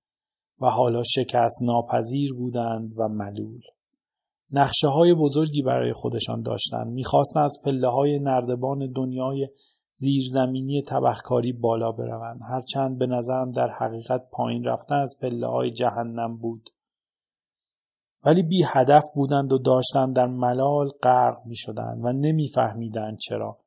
و 0.61 0.69
حالا 0.69 1.03
شکست 1.03 1.61
ناپذیر 1.63 2.33
بودند 2.33 2.93
و 2.97 3.07
ملول. 3.07 3.61
نقشه 4.51 4.87
های 4.87 5.13
بزرگی 5.13 5.61
برای 5.61 5.93
خودشان 5.93 6.41
داشتند. 6.41 6.87
می‌خواستند 6.87 7.43
از 7.43 7.57
پله 7.65 7.89
های 7.89 8.19
نردبان 8.19 8.91
دنیای 8.91 9.47
زیرزمینی 9.91 10.81
تبهکاری 10.81 11.53
بالا 11.53 11.91
بروند. 11.91 12.39
هرچند 12.51 12.97
به 12.99 13.05
نظرم 13.05 13.51
در 13.51 13.67
حقیقت 13.79 14.21
پایین 14.31 14.63
رفتن 14.63 14.95
از 14.95 15.17
پله 15.21 15.47
های 15.47 15.71
جهنم 15.71 16.37
بود. 16.37 16.69
ولی 18.25 18.43
بی 18.43 18.63
هدف 18.67 19.03
بودند 19.15 19.53
و 19.53 19.57
داشتند 19.57 20.15
در 20.15 20.27
ملال 20.27 20.89
غرق 21.03 21.35
می 21.45 21.55
شدند 21.55 22.05
و 22.05 22.11
نمیفهمیدند 22.11 23.17
چرا. 23.17 23.57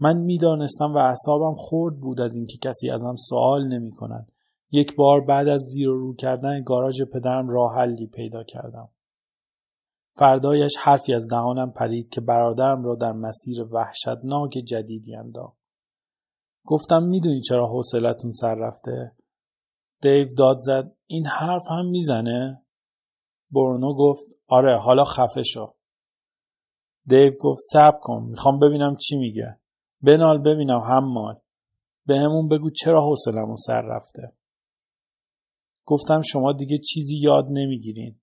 من 0.00 0.16
می‌دانستم 0.18 0.94
و 0.94 0.96
اعصابم 0.96 1.54
خورد 1.54 2.00
بود 2.00 2.20
از 2.20 2.34
اینکه 2.34 2.58
کسی 2.62 2.90
ازم 2.90 3.14
سوال 3.16 3.68
نمی 3.68 3.90
کند. 3.90 4.32
یک 4.72 4.96
بار 4.96 5.20
بعد 5.20 5.48
از 5.48 5.60
زیر 5.60 5.88
و 5.88 5.98
رو 5.98 6.14
کردن 6.14 6.62
گاراژ 6.62 7.02
پدرم 7.02 7.48
راه 7.48 7.74
حلی 7.74 8.06
پیدا 8.06 8.44
کردم. 8.44 8.88
فردایش 10.18 10.72
حرفی 10.82 11.14
از 11.14 11.28
دهانم 11.30 11.72
پرید 11.72 12.08
که 12.08 12.20
برادرم 12.20 12.84
را 12.84 12.94
در 12.94 13.12
مسیر 13.12 13.62
وحشتناک 13.72 14.50
جدیدی 14.50 15.14
انداخت. 15.14 15.60
گفتم 16.64 17.02
می‌دونی 17.02 17.40
چرا 17.40 17.66
حوصلتون 17.66 18.30
سر 18.30 18.54
رفته؟ 18.54 19.12
دیو 20.02 20.26
داد 20.38 20.56
زد 20.58 20.96
این 21.06 21.26
حرف 21.26 21.62
هم 21.70 21.86
می‌زنه؟ 21.86 22.64
برونو 23.50 23.94
گفت 23.94 24.26
آره 24.48 24.78
حالا 24.78 25.04
خفه 25.04 25.42
شو. 25.42 25.66
دیو 27.06 27.30
گفت 27.40 27.60
سب 27.72 27.98
کن 28.00 28.22
می‌خوام 28.22 28.58
ببینم 28.58 28.94
چی 28.96 29.16
میگه. 29.16 29.59
بنال 30.02 30.38
ببینم 30.38 30.80
حمال 30.90 31.40
به 32.06 32.18
همون 32.18 32.48
بگو 32.48 32.70
چرا 32.70 33.00
حوصلمون 33.02 33.56
سر 33.56 33.82
رفته. 33.82 34.32
گفتم 35.86 36.22
شما 36.22 36.52
دیگه 36.52 36.78
چیزی 36.78 37.16
یاد 37.16 37.46
نمی‌گیرین. 37.50 38.20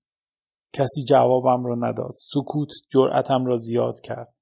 کسی 0.74 1.04
جوابم 1.08 1.66
را 1.66 1.76
نداد. 1.76 2.12
سکوت 2.14 2.70
جرأتم 2.90 3.46
را 3.46 3.56
زیاد 3.56 4.00
کرد. 4.04 4.34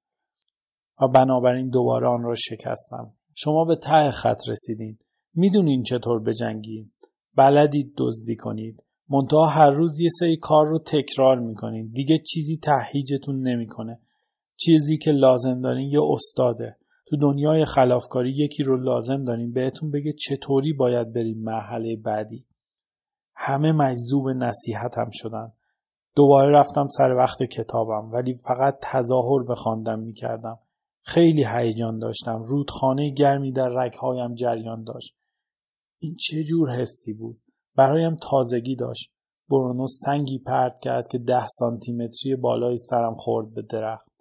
و 1.00 1.08
بنابراین 1.08 1.70
دوباره 1.70 2.06
آن 2.08 2.22
را 2.22 2.34
شکستم. 2.34 3.12
شما 3.34 3.64
به 3.64 3.76
ته 3.76 4.10
خط 4.10 4.48
رسیدین. 4.48 4.98
می‌دونین 5.34 5.82
چطور 5.82 6.22
بجنگید 6.22 6.92
بلدید 7.34 7.94
دزدی 7.98 8.36
کنید. 8.36 8.82
منتها 9.08 9.46
هر 9.46 9.70
روز 9.70 10.00
یه 10.00 10.08
سری 10.20 10.36
کار 10.36 10.66
رو 10.66 10.78
تکرار 10.78 11.40
می‌کنین. 11.40 11.90
دیگه 11.94 12.18
چیزی 12.18 12.60
تهیجتون 12.62 13.48
نمی‌کنه. 13.48 14.00
چیزی 14.56 14.98
که 14.98 15.10
لازم 15.10 15.60
دارین 15.60 15.90
یه 15.90 16.00
استاده. 16.10 16.76
تو 17.06 17.16
دنیای 17.16 17.64
خلافکاری 17.64 18.30
یکی 18.30 18.62
رو 18.62 18.76
لازم 18.76 19.24
داریم 19.24 19.52
بهتون 19.52 19.90
بگه 19.90 20.12
چطوری 20.12 20.72
باید 20.72 21.12
بریم 21.12 21.38
مرحله 21.38 21.96
بعدی. 21.96 22.46
همه 23.34 23.72
مجذوب 23.72 24.28
نصیحتم 24.28 25.08
شدن. 25.12 25.52
دوباره 26.14 26.50
رفتم 26.58 26.86
سر 26.88 27.14
وقت 27.14 27.42
کتابم 27.42 28.10
ولی 28.12 28.34
فقط 28.34 28.78
تظاهر 28.82 29.42
به 29.42 29.54
خواندن 29.54 30.00
می‌کردم. 30.00 30.58
خیلی 31.02 31.46
هیجان 31.56 31.98
داشتم. 31.98 32.42
رودخانه 32.42 33.10
گرمی 33.10 33.52
در 33.52 33.68
رگهایم 33.68 34.34
جریان 34.34 34.84
داشت. 34.84 35.16
این 35.98 36.14
چه 36.14 36.42
جور 36.42 36.70
حسی 36.70 37.14
بود؟ 37.14 37.40
برایم 37.76 38.16
تازگی 38.30 38.76
داشت. 38.76 39.12
برونو 39.50 39.86
سنگی 39.86 40.38
پرد 40.38 40.78
کرد 40.82 41.08
که 41.08 41.18
ده 41.18 41.46
سانتیمتری 41.48 42.36
بالای 42.36 42.76
سرم 42.76 43.14
خورد 43.14 43.54
به 43.54 43.62
درخت. 43.62 44.15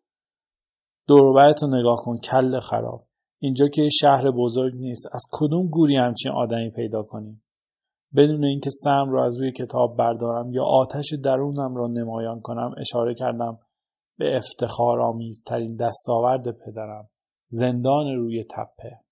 دوروبرت 1.08 1.64
رو 1.64 1.80
نگاه 1.80 1.98
کن 2.00 2.18
کل 2.18 2.60
خراب. 2.60 3.06
اینجا 3.40 3.68
که 3.68 3.90
شهر 4.02 4.32
بزرگ 4.32 4.74
نیست. 4.76 5.08
از 5.14 5.24
کدوم 5.32 5.68
گوری 5.70 5.96
همچین 5.96 6.32
آدمی 6.32 6.70
پیدا 6.70 7.04
کنیم؟ 7.04 7.44
بدون 8.16 8.46
اینکه 8.46 8.70
سم 8.70 9.10
را 9.10 9.26
از 9.26 9.42
روی 9.42 9.52
کتاب 9.52 9.98
بردارم 9.98 10.54
یا 10.54 10.64
آتش 10.64 11.14
درونم 11.24 11.76
را 11.76 11.88
نمایان 11.88 12.42
کنم 12.42 12.76
اشاره 12.78 13.14
کردم 13.14 13.60
به 14.18 14.38
افتخار 14.38 15.02
آمیزترین 15.02 15.76
دستاورد 15.76 16.52
پدرم 16.52 17.10
زندان 17.46 18.16
روی 18.16 18.44
تپه. 18.44 19.05